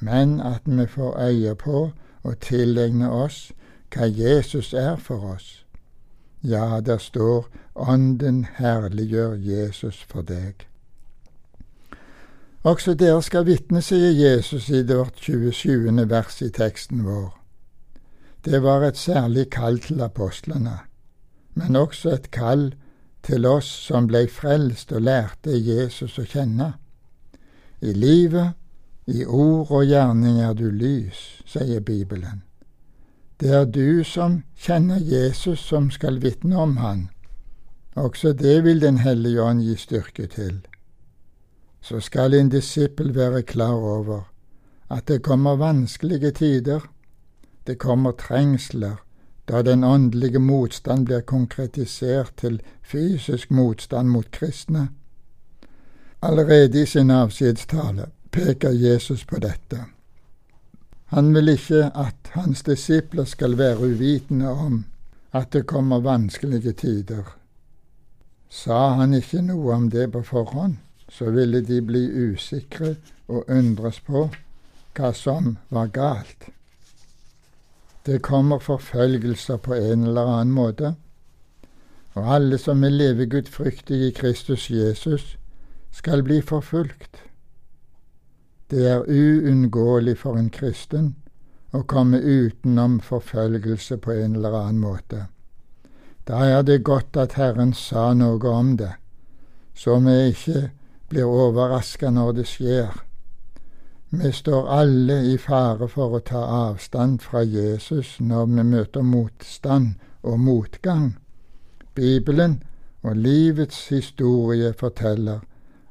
men 0.00 0.40
at 0.40 0.66
vi 0.66 0.86
får 0.86 1.16
øye 1.20 1.54
på 1.54 1.90
og 2.22 2.40
tilegne 2.44 3.08
oss 3.10 3.52
hva 3.94 4.04
Jesus 4.04 4.74
er 4.74 4.96
for 4.96 5.24
oss. 5.34 5.64
Ja, 6.44 6.80
der 6.80 6.98
står 6.98 7.48
Ånden 7.74 8.46
herliggjør 8.58 9.34
Jesus 9.34 10.02
for 10.02 10.22
deg. 10.22 10.66
Også 12.62 12.94
dere 12.94 13.22
skal 13.22 13.46
vitne, 13.46 13.80
sier 13.82 14.10
Jesus 14.10 14.68
i 14.68 14.82
det 14.82 14.98
27. 15.16 16.08
vers 16.10 16.42
i 16.42 16.50
teksten 16.50 17.04
vår. 17.06 17.30
Det 18.44 18.62
var 18.62 18.82
et 18.82 18.96
særlig 18.96 19.50
kall 19.50 19.78
til 19.78 20.02
apostlene, 20.02 20.78
men 21.54 21.76
også 21.76 22.10
et 22.10 22.30
kall 22.30 22.72
til 23.22 23.46
oss 23.46 23.68
som 23.88 24.06
blei 24.08 24.26
frelst 24.30 24.92
og 24.92 25.04
lærte 25.06 25.56
Jesus 25.56 26.18
å 26.18 26.24
kjenne. 26.24 26.72
I 27.80 27.92
livet, 27.92 28.54
i 29.06 29.24
ord 29.24 29.70
og 29.70 29.84
gjerning 29.88 30.40
er 30.42 30.54
du 30.54 30.68
lys, 30.70 31.42
sier 31.46 31.80
Bibelen. 31.80 32.42
Det 33.40 33.52
er 33.54 33.64
du 33.64 34.04
som 34.04 34.42
kjenner 34.58 34.98
Jesus, 34.98 35.60
som 35.60 35.90
skal 35.90 36.18
vitne 36.22 36.58
om 36.58 36.76
han. 36.76 37.08
Også 37.94 38.32
det 38.32 38.64
vil 38.64 38.80
Den 38.80 38.98
hellige 38.98 39.42
ånd 39.42 39.62
gi 39.62 39.76
styrke 39.76 40.26
til. 40.26 40.60
Så 41.80 42.00
skal 42.00 42.34
en 42.34 42.48
disippel 42.48 43.14
være 43.14 43.42
klar 43.42 43.74
over 43.74 44.26
at 44.90 45.08
det 45.08 45.22
kommer 45.22 45.56
vanskelige 45.56 46.30
tider, 46.30 46.80
det 47.66 47.78
kommer 47.78 48.12
trengsler, 48.12 48.96
da 49.48 49.62
den 49.62 49.84
åndelige 49.84 50.38
motstand 50.38 51.06
blir 51.06 51.20
konkretisert 51.20 52.32
til 52.36 52.60
fysisk 52.82 53.50
motstand 53.50 54.08
mot 54.08 54.30
kristne. 54.30 54.88
Allerede 56.22 56.82
i 56.82 56.86
sin 56.86 57.10
avskjedstale 57.10 58.06
peker 58.30 58.70
Jesus 58.70 59.24
på 59.24 59.38
dette. 59.38 59.84
Han 61.06 61.34
vil 61.34 61.48
ikke 61.48 61.90
at 61.94 62.32
hans 62.34 62.62
disipler 62.62 63.24
skal 63.24 63.58
være 63.58 63.80
uvitende 63.80 64.48
om 64.48 64.84
at 65.32 65.52
det 65.52 65.66
kommer 65.66 66.00
vanskelige 66.00 66.72
tider. 66.72 67.24
Sa 68.48 68.94
han 68.96 69.14
ikke 69.14 69.42
noe 69.42 69.74
om 69.74 69.88
det 69.90 70.10
på 70.12 70.22
forhånd, 70.22 70.76
så 71.08 71.30
ville 71.30 71.60
de 71.60 71.80
bli 71.82 72.04
usikre 72.32 72.94
og 73.28 73.48
undres 73.48 74.00
på 74.00 74.28
hva 74.96 75.12
som 75.12 75.56
var 75.70 75.92
galt. 75.92 76.48
Det 78.06 78.22
kommer 78.22 78.58
forfølgelser 78.58 79.56
på 79.56 79.74
en 79.74 80.04
eller 80.04 80.26
annen 80.26 80.54
måte, 80.54 80.94
og 82.14 82.34
alle 82.34 82.58
som 82.58 82.84
er 82.84 82.94
levegudfryktige 82.94 84.08
i 84.08 84.14
Kristus 84.16 84.70
Jesus, 84.70 85.38
skal 85.92 86.22
bli 86.22 86.40
forfulgt. 86.42 87.24
Det 88.70 88.86
er 88.88 89.06
uunngåelig 89.08 90.18
for 90.18 90.36
en 90.36 90.50
kristen 90.50 91.14
å 91.72 91.82
komme 91.88 92.20
utenom 92.20 93.00
forfølgelse 93.00 93.96
på 93.96 94.12
en 94.12 94.36
eller 94.36 94.56
annen 94.56 94.80
måte. 94.80 95.26
Da 96.28 96.44
er 96.44 96.62
det 96.62 96.84
godt 96.84 97.16
at 97.16 97.38
Herren 97.40 97.72
sa 97.72 98.12
noe 98.14 98.50
om 98.52 98.76
det, 98.76 98.92
så 99.74 99.96
vi 100.04 100.16
ikke 100.28 100.68
blir 101.08 101.24
overraska 101.24 102.10
når 102.12 102.32
det 102.40 102.46
skjer. 102.50 102.92
Vi 104.10 104.32
står 104.32 104.68
alle 104.68 105.18
i 105.32 105.36
fare 105.36 105.88
for 105.88 106.16
å 106.16 106.22
ta 106.24 106.40
avstand 106.40 107.20
fra 107.20 107.42
Jesus 107.44 108.14
når 108.20 108.46
vi 108.46 108.62
møter 108.64 109.04
motstand 109.04 109.98
og 110.22 110.40
motgang. 110.40 111.18
Bibelen 111.94 112.62
og 113.02 113.16
livets 113.16 113.88
historie 113.92 114.72
forteller 114.72 115.42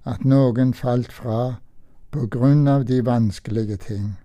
at 0.06 0.26
noen 0.26 0.74
falt 0.74 1.14
fra 1.14 1.60
på 2.10 2.26
grunn 2.26 2.68
av 2.68 2.88
de 2.90 3.04
vanskelige 3.06 3.78
ting. 3.86 4.16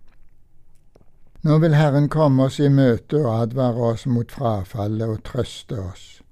Nå 1.43 1.59
vil 1.59 1.75
Herren 1.75 2.09
komme 2.09 2.47
oss 2.49 2.61
i 2.63 2.71
møte 2.73 3.19
og 3.19 3.43
advare 3.43 3.93
oss 3.93 4.07
mot 4.07 4.33
frafallet 4.33 5.09
og 5.09 5.25
trøste 5.27 5.81
oss. 5.83 6.23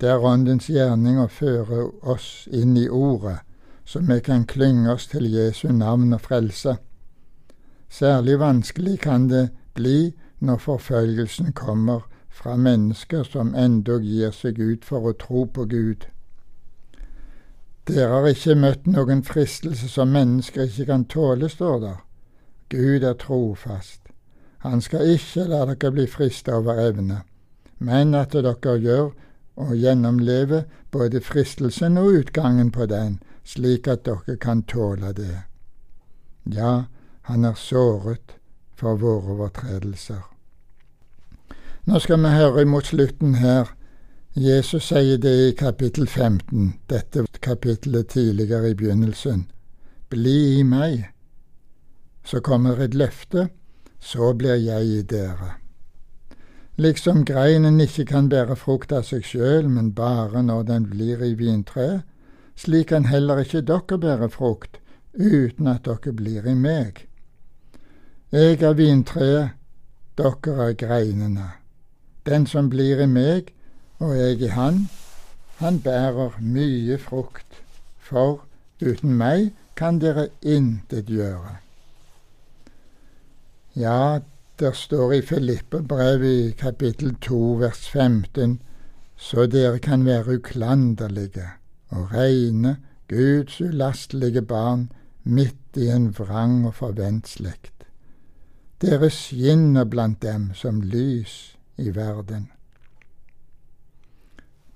Det 0.00 0.10
er 0.10 0.24
Åndens 0.26 0.66
gjerning 0.68 1.20
å 1.22 1.30
føre 1.30 1.86
oss 2.02 2.48
inn 2.52 2.76
i 2.76 2.88
Ordet, 2.90 3.38
så 3.84 4.00
vi 4.00 4.20
kan 4.20 4.46
klynge 4.46 4.92
oss 4.92 5.06
til 5.06 5.30
Jesu 5.32 5.68
navn 5.72 6.12
og 6.12 6.20
frelse. 6.20 6.76
Særlig 7.88 8.38
vanskelig 8.38 8.98
kan 9.00 9.28
det 9.28 9.50
bli 9.74 10.14
når 10.40 10.56
forfølgelsen 10.56 11.52
kommer 11.52 12.00
fra 12.28 12.56
mennesker 12.56 13.22
som 13.22 13.54
endog 13.54 14.02
gir 14.02 14.32
seg 14.34 14.58
ut 14.58 14.84
for 14.84 15.10
å 15.10 15.12
tro 15.18 15.44
på 15.46 15.64
Gud. 15.70 16.08
Dere 17.86 18.08
har 18.08 18.26
ikke 18.30 18.56
møtt 18.56 18.86
noen 18.88 19.22
fristelse 19.22 19.88
som 19.92 20.08
mennesker 20.08 20.66
ikke 20.66 20.86
kan 20.88 21.04
tåle, 21.04 21.48
står 21.48 21.78
der. 21.80 22.00
Gud 22.72 23.04
er 23.04 23.14
trofast. 23.20 24.00
Han 24.64 24.80
skal 24.80 25.12
ikke 25.14 25.44
la 25.44 25.66
dere 25.68 25.92
bli 25.92 26.06
frista 26.08 26.56
over 26.56 26.80
evne, 26.80 27.20
men 27.78 28.14
at 28.16 28.32
dere 28.32 28.78
gjør 28.80 29.12
og 29.60 29.74
gjennomlever 29.76 30.64
både 30.90 31.20
fristelsen 31.20 31.98
og 32.00 32.16
utgangen 32.22 32.72
på 32.72 32.86
den, 32.88 33.20
slik 33.44 33.88
at 33.88 34.04
dere 34.04 34.36
kan 34.40 34.62
tåle 34.62 35.12
det. 35.12 35.44
Ja, 36.44 36.84
han 37.22 37.44
er 37.44 37.54
såret 37.54 38.36
for 38.76 38.96
våre 38.96 39.36
overtredelser. 39.36 40.22
Nå 41.84 42.00
skal 42.00 42.22
vi 42.24 42.32
høre 42.32 42.62
imot 42.64 42.88
slutten 42.88 43.34
her. 43.40 43.74
Jesus 44.34 44.88
sier 44.88 45.18
det 45.20 45.34
i 45.48 45.50
kapittel 45.56 46.08
15, 46.08 46.72
dette 46.90 47.26
kapittelet 47.40 48.08
tidligere 48.08 48.70
i 48.70 48.74
begynnelsen. 48.74 49.44
Bli 50.10 50.58
i 50.58 50.62
meg. 50.62 51.04
Så 52.24 52.40
kommer 52.40 52.80
et 52.80 52.94
løfte, 52.94 53.48
så 54.00 54.32
blir 54.32 54.56
jeg 54.56 54.86
i 54.86 55.02
dere. 55.02 55.54
Liksom 56.76 57.24
greinen 57.24 57.80
ikke 57.80 58.04
kan 58.04 58.28
bære 58.28 58.56
frukt 58.56 58.92
av 58.92 59.04
seg 59.06 59.22
sjøl, 59.28 59.68
men 59.68 59.92
bare 59.94 60.42
når 60.42 60.64
den 60.72 60.88
blir 60.90 61.22
i 61.22 61.34
vintreet, 61.38 62.02
slik 62.56 62.86
kan 62.86 63.04
heller 63.04 63.42
ikke 63.42 63.62
dere 63.66 63.98
bære 63.98 64.30
frukt 64.30 64.80
uten 65.14 65.66
at 65.66 65.84
dere 65.84 66.12
blir 66.12 66.46
i 66.46 66.54
meg. 66.54 67.06
Jeg 68.32 68.62
er 68.62 68.74
vintreet, 68.74 69.50
dere 70.18 70.54
er 70.68 70.72
greinene. 70.78 71.50
Den 72.26 72.46
som 72.46 72.70
blir 72.70 73.02
i 73.02 73.06
meg, 73.06 73.52
og 73.98 74.16
jeg 74.16 74.40
i 74.42 74.50
han, 74.54 74.88
han 75.58 75.80
bærer 75.80 76.38
mye 76.40 76.98
frukt, 76.98 77.62
for 77.98 78.44
uten 78.82 79.14
meg 79.14 79.52
kan 79.76 80.00
dere 80.02 80.28
intet 80.42 81.10
gjøre. 81.10 81.58
Ja, 83.76 84.20
det 84.58 84.76
står 84.76 85.12
i 85.12 85.22
Filippe-brevet 85.22 86.30
i 86.30 86.50
kapittel 86.58 87.14
2 87.22 87.38
vers 87.62 87.88
15, 87.90 88.60
så 89.16 89.46
dere 89.46 89.78
kan 89.78 90.04
være 90.06 90.38
uklanderlige 90.38 91.48
og 91.94 92.12
reine 92.12 92.76
Guds 93.08 93.60
ulastelige 93.60 94.42
barn 94.42 94.88
midt 95.24 95.76
i 95.76 95.88
en 95.88 96.10
vrang 96.18 96.66
og 96.66 96.74
forvent 96.74 97.28
slekt. 97.28 97.86
Dere 98.82 99.10
skinner 99.10 99.84
blant 99.84 100.22
dem 100.22 100.50
som 100.54 100.80
lys 100.80 101.56
i 101.78 101.94
verden. 101.94 102.50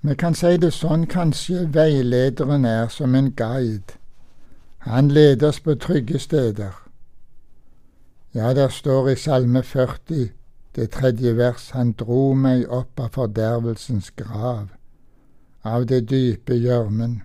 Vi 0.01 0.15
kan 0.15 0.35
si 0.39 0.55
det 0.57 0.71
sånn, 0.73 1.09
kanskje 1.11 1.67
veilederen 1.75 2.65
er 2.65 2.87
som 2.89 3.17
en 3.19 3.33
guide. 3.37 3.99
Han 4.87 5.11
leder 5.11 5.51
oss 5.51 5.59
på 5.61 5.75
trygge 5.75 6.21
steder. 6.23 6.77
Ja, 8.35 8.55
der 8.55 8.69
står 8.69 9.09
i 9.09 9.17
Salme 9.17 9.63
40, 9.63 10.31
det 10.77 10.91
tredje 10.95 11.35
vers, 11.37 11.71
han 11.75 11.93
dro 11.99 12.35
meg 12.35 12.69
opp 12.71 13.01
av 13.01 13.17
fordervelsens 13.19 14.13
grav, 14.17 14.69
av 15.69 15.87
det 15.87 16.07
dype 16.11 16.57
gjørmen. 16.57 17.23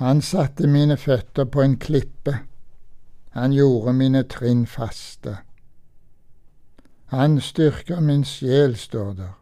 Han 0.00 0.20
satte 0.22 0.68
mine 0.68 0.96
føtter 0.96 1.44
på 1.44 1.62
en 1.62 1.78
klippe, 1.80 2.38
han 3.36 3.52
gjorde 3.52 3.92
mine 3.92 4.22
trinn 4.22 4.66
faste. 4.66 5.36
Han 7.12 7.40
styrker 7.40 8.00
min 8.00 8.24
sjel, 8.24 8.76
står 8.76 9.12
der. 9.12 9.34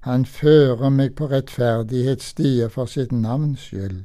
Han 0.00 0.24
fører 0.24 0.90
meg 0.90 1.14
på 1.16 1.30
rettferdighetsstier 1.30 2.68
for 2.68 2.86
sitt 2.86 3.12
navns 3.12 3.64
skyld. 3.70 4.04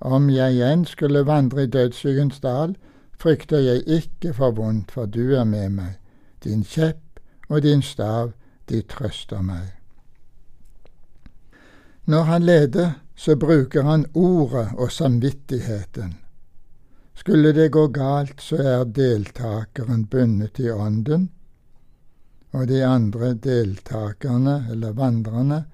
Om 0.00 0.30
jeg 0.30 0.52
igjen 0.52 0.84
skulle 0.84 1.26
vandre 1.26 1.62
i 1.62 1.70
dødsskyggens 1.70 2.40
dal, 2.40 2.76
frykter 3.18 3.58
jeg 3.58 3.86
ikke 3.86 4.34
for 4.34 4.50
vondt, 4.50 4.90
for 4.90 5.06
du 5.06 5.34
er 5.36 5.44
med 5.44 5.70
meg. 5.78 5.94
Din 6.44 6.64
kjepp 6.64 7.20
og 7.48 7.62
din 7.62 7.82
stav, 7.82 8.32
de 8.68 8.82
trøster 8.82 9.42
meg. 9.42 9.75
Når 12.06 12.22
han 12.22 12.42
leder, 12.42 12.90
så 13.16 13.36
bruker 13.36 13.82
han 13.82 14.06
ordet 14.14 14.68
og 14.78 14.92
samvittigheten. 14.92 16.14
Skulle 17.14 17.52
det 17.52 17.72
gå 17.72 17.86
galt, 17.88 18.42
så 18.42 18.56
er 18.56 18.84
deltakeren 18.84 20.04
bundet 20.06 20.58
i 20.58 20.70
ånden, 20.70 21.30
og 22.52 22.68
de 22.68 22.84
andre 22.84 23.34
deltakerne, 23.34 24.68
eller 24.70 24.92
vandrerne, 24.92 25.64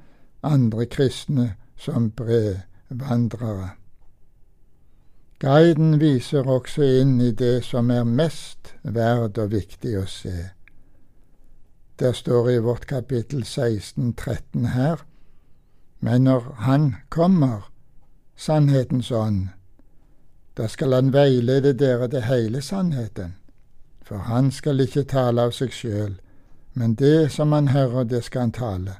andre 0.42 0.86
kristne 0.86 1.54
som 1.76 2.10
brevandrere. 2.10 3.70
Guiden 5.42 5.98
viser 6.00 6.48
også 6.48 6.86
inn 7.02 7.20
i 7.20 7.32
det 7.34 7.64
som 7.66 7.90
er 7.90 8.04
mest 8.08 8.72
verd 8.82 9.38
og 9.42 9.52
viktig 9.52 9.96
å 9.98 10.06
se. 10.06 10.50
Der 11.98 12.12
står 12.14 12.50
i 12.50 12.60
vårt 12.62 12.86
kapittel 12.86 13.44
16, 13.44 14.14
13 14.14 14.70
her, 14.72 15.02
men 16.02 16.24
når 16.24 16.54
Han 16.58 16.94
kommer, 17.08 17.70
sannhetens 18.36 19.10
ånd, 19.10 19.48
da 20.56 20.66
skal 20.66 20.92
Han 20.92 21.12
veilede 21.12 21.72
dere 21.72 22.08
til 22.08 22.26
hele 22.26 22.62
sannheten, 22.62 23.34
for 24.02 24.18
Han 24.18 24.50
skal 24.50 24.80
ikke 24.80 25.06
tale 25.06 25.46
av 25.46 25.54
seg 25.54 25.70
sjøl, 25.70 26.18
men 26.74 26.94
det 26.94 27.32
som 27.32 27.52
han 27.52 27.68
hører, 27.68 28.04
det 28.04 28.24
skal 28.24 28.40
han 28.40 28.52
tale, 28.52 28.94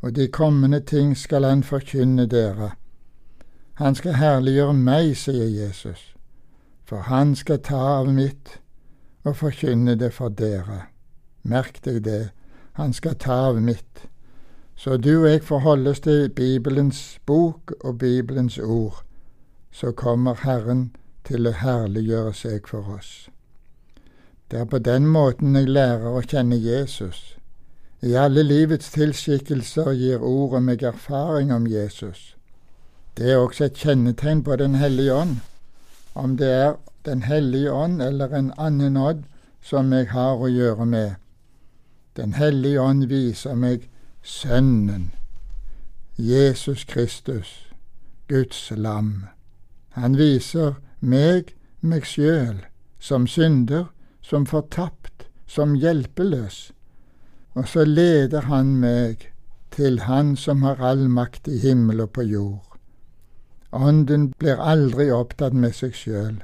og 0.00 0.16
de 0.16 0.28
kommende 0.28 0.80
ting 0.80 1.16
skal 1.16 1.44
han 1.44 1.62
forkynne 1.62 2.26
dere. 2.26 2.70
Han 3.74 3.94
skal 3.94 4.14
herliggjøre 4.14 4.74
meg, 4.74 5.16
sier 5.16 5.48
Jesus, 5.48 6.14
for 6.84 7.08
han 7.08 7.34
skal 7.34 7.58
ta 7.58 7.80
av 7.98 8.12
mitt 8.12 8.58
og 9.24 9.36
forkynne 9.36 9.96
det 9.98 10.12
for 10.14 10.28
dere. 10.28 10.84
Merk 11.42 11.80
deg 11.84 12.04
det, 12.04 12.28
han 12.72 12.92
skal 12.92 13.16
ta 13.18 13.40
av 13.48 13.60
mitt. 13.62 14.06
Så 14.76 14.96
du 14.96 15.22
og 15.22 15.30
jeg 15.30 15.42
forholdes 15.42 16.00
til 16.00 16.28
Bibelens 16.28 17.20
bok 17.26 17.74
og 17.80 17.98
Bibelens 17.98 18.58
ord, 18.58 19.04
så 19.72 19.92
kommer 19.92 20.34
Herren 20.42 20.96
til 21.24 21.46
å 21.46 21.54
herliggjøre 21.58 22.34
seg 22.34 22.68
for 22.68 22.96
oss. 22.98 23.28
Det 24.50 24.60
er 24.60 24.64
på 24.64 24.78
den 24.78 25.06
måten 25.06 25.56
jeg 25.56 25.70
lærer 25.72 26.14
å 26.14 26.22
kjenne 26.22 26.56
Jesus. 26.60 27.36
I 28.02 28.12
alle 28.20 28.42
livets 28.42 28.90
tilskikkelser 28.92 29.94
gir 29.96 30.22
ordet 30.22 30.60
meg 30.62 30.82
erfaring 30.82 31.52
om 31.54 31.66
Jesus. 31.66 32.34
Det 33.16 33.30
er 33.32 33.40
også 33.40 33.64
et 33.64 33.80
kjennetegn 33.80 34.42
på 34.44 34.56
Den 34.56 34.74
hellige 34.74 35.14
ånd. 35.14 35.36
Om 36.14 36.36
det 36.36 36.50
er 36.50 36.76
Den 37.04 37.22
hellige 37.22 37.72
ånd 37.72 38.02
eller 38.02 38.34
en 38.34 38.52
annen 38.58 38.96
ånd 38.96 39.24
som 39.62 39.92
jeg 39.92 40.08
har 40.12 40.36
å 40.36 40.48
gjøre 40.48 40.86
med, 40.86 41.14
Den 42.16 42.32
hellige 42.34 42.80
ånd 42.80 43.06
viser 43.08 43.54
meg 43.54 43.88
Sønnen, 44.24 45.10
Jesus 46.16 46.84
Kristus, 46.84 47.72
Guds 48.28 48.70
lam. 48.76 49.26
Han 49.88 50.16
viser 50.16 50.78
meg 51.00 51.52
meg 51.84 52.06
sjøl 52.08 52.62
som 52.98 53.26
synder, 53.28 53.90
som 54.22 54.46
fortapt, 54.48 55.26
som 55.46 55.74
hjelpeløs. 55.76 56.72
Og 57.52 57.68
så 57.68 57.84
leder 57.84 58.48
han 58.48 58.78
meg 58.80 59.28
til 59.70 60.00
Han 60.08 60.36
som 60.36 60.62
har 60.62 60.80
all 60.80 61.04
makt 61.08 61.48
i 61.48 61.58
himmel 61.58 62.00
og 62.00 62.14
på 62.16 62.22
jord. 62.22 62.78
Ånden 63.72 64.30
blir 64.38 64.56
aldri 64.56 65.10
opptatt 65.12 65.52
med 65.52 65.76
seg 65.76 65.92
sjøl. 65.92 66.40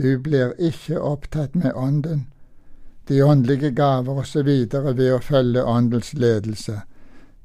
Du 0.00 0.16
blir 0.16 0.56
ikke 0.56 0.96
opptatt 1.00 1.54
med 1.54 1.76
Ånden, 1.76 2.30
de 3.08 3.22
åndelige 3.22 3.70
gaver 3.70 4.18
osv. 4.18 4.48
ved 4.96 5.12
å 5.12 5.18
følge 5.18 5.64
Åndens 5.64 6.14
ledelse. 6.14 6.80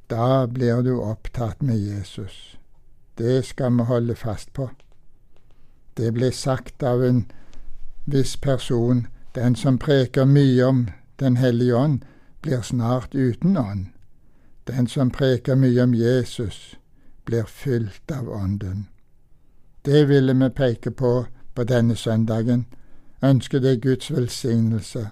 Da 0.09 0.45
blir 0.47 0.81
du 0.81 0.99
opptatt 0.99 1.61
med 1.61 1.77
Jesus. 1.77 2.57
Det 3.17 3.45
skal 3.45 3.77
vi 3.77 3.83
holde 3.83 4.15
fast 4.15 4.53
på. 4.53 4.69
Det 5.97 6.13
ble 6.13 6.31
sagt 6.31 6.83
av 6.83 7.03
en 7.03 7.25
viss 8.05 8.37
person, 8.37 9.07
den 9.35 9.55
som 9.55 9.77
preker 9.77 10.25
mye 10.25 10.65
om 10.65 10.87
Den 11.19 11.35
hellige 11.37 11.75
ånd, 11.75 12.05
blir 12.41 12.61
snart 12.61 13.15
uten 13.15 13.57
ånd. 13.57 13.85
Den 14.67 14.87
som 14.87 15.11
preker 15.11 15.55
mye 15.55 15.83
om 15.83 15.93
Jesus, 15.93 16.75
blir 17.25 17.43
fylt 17.43 18.11
av 18.11 18.29
Ånden. 18.29 18.87
Det 19.85 20.05
ville 20.05 20.33
vi 20.33 20.49
peke 20.49 20.91
på 20.91 21.25
på 21.55 21.63
denne 21.63 21.95
søndagen. 21.95 22.65
Ønsker 23.23 23.59
deg 23.59 23.81
Guds 23.81 24.11
velsignelse. 24.11 25.09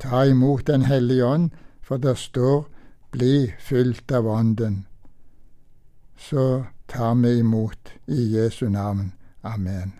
Ta 0.00 0.24
imot 0.24 0.66
Den 0.66 0.82
hellige 0.82 1.24
ånd, 1.24 1.50
for 1.82 1.96
det 1.96 2.16
står 2.18 2.64
bli 3.12 3.52
fylt 3.58 4.12
av 4.12 4.26
Ånden. 4.26 4.86
Så 6.18 6.64
tar 6.86 7.14
vi 7.14 7.38
imot 7.38 7.92
i 8.06 8.36
Jesu 8.36 8.68
navn. 8.68 9.12
Amen. 9.42 9.92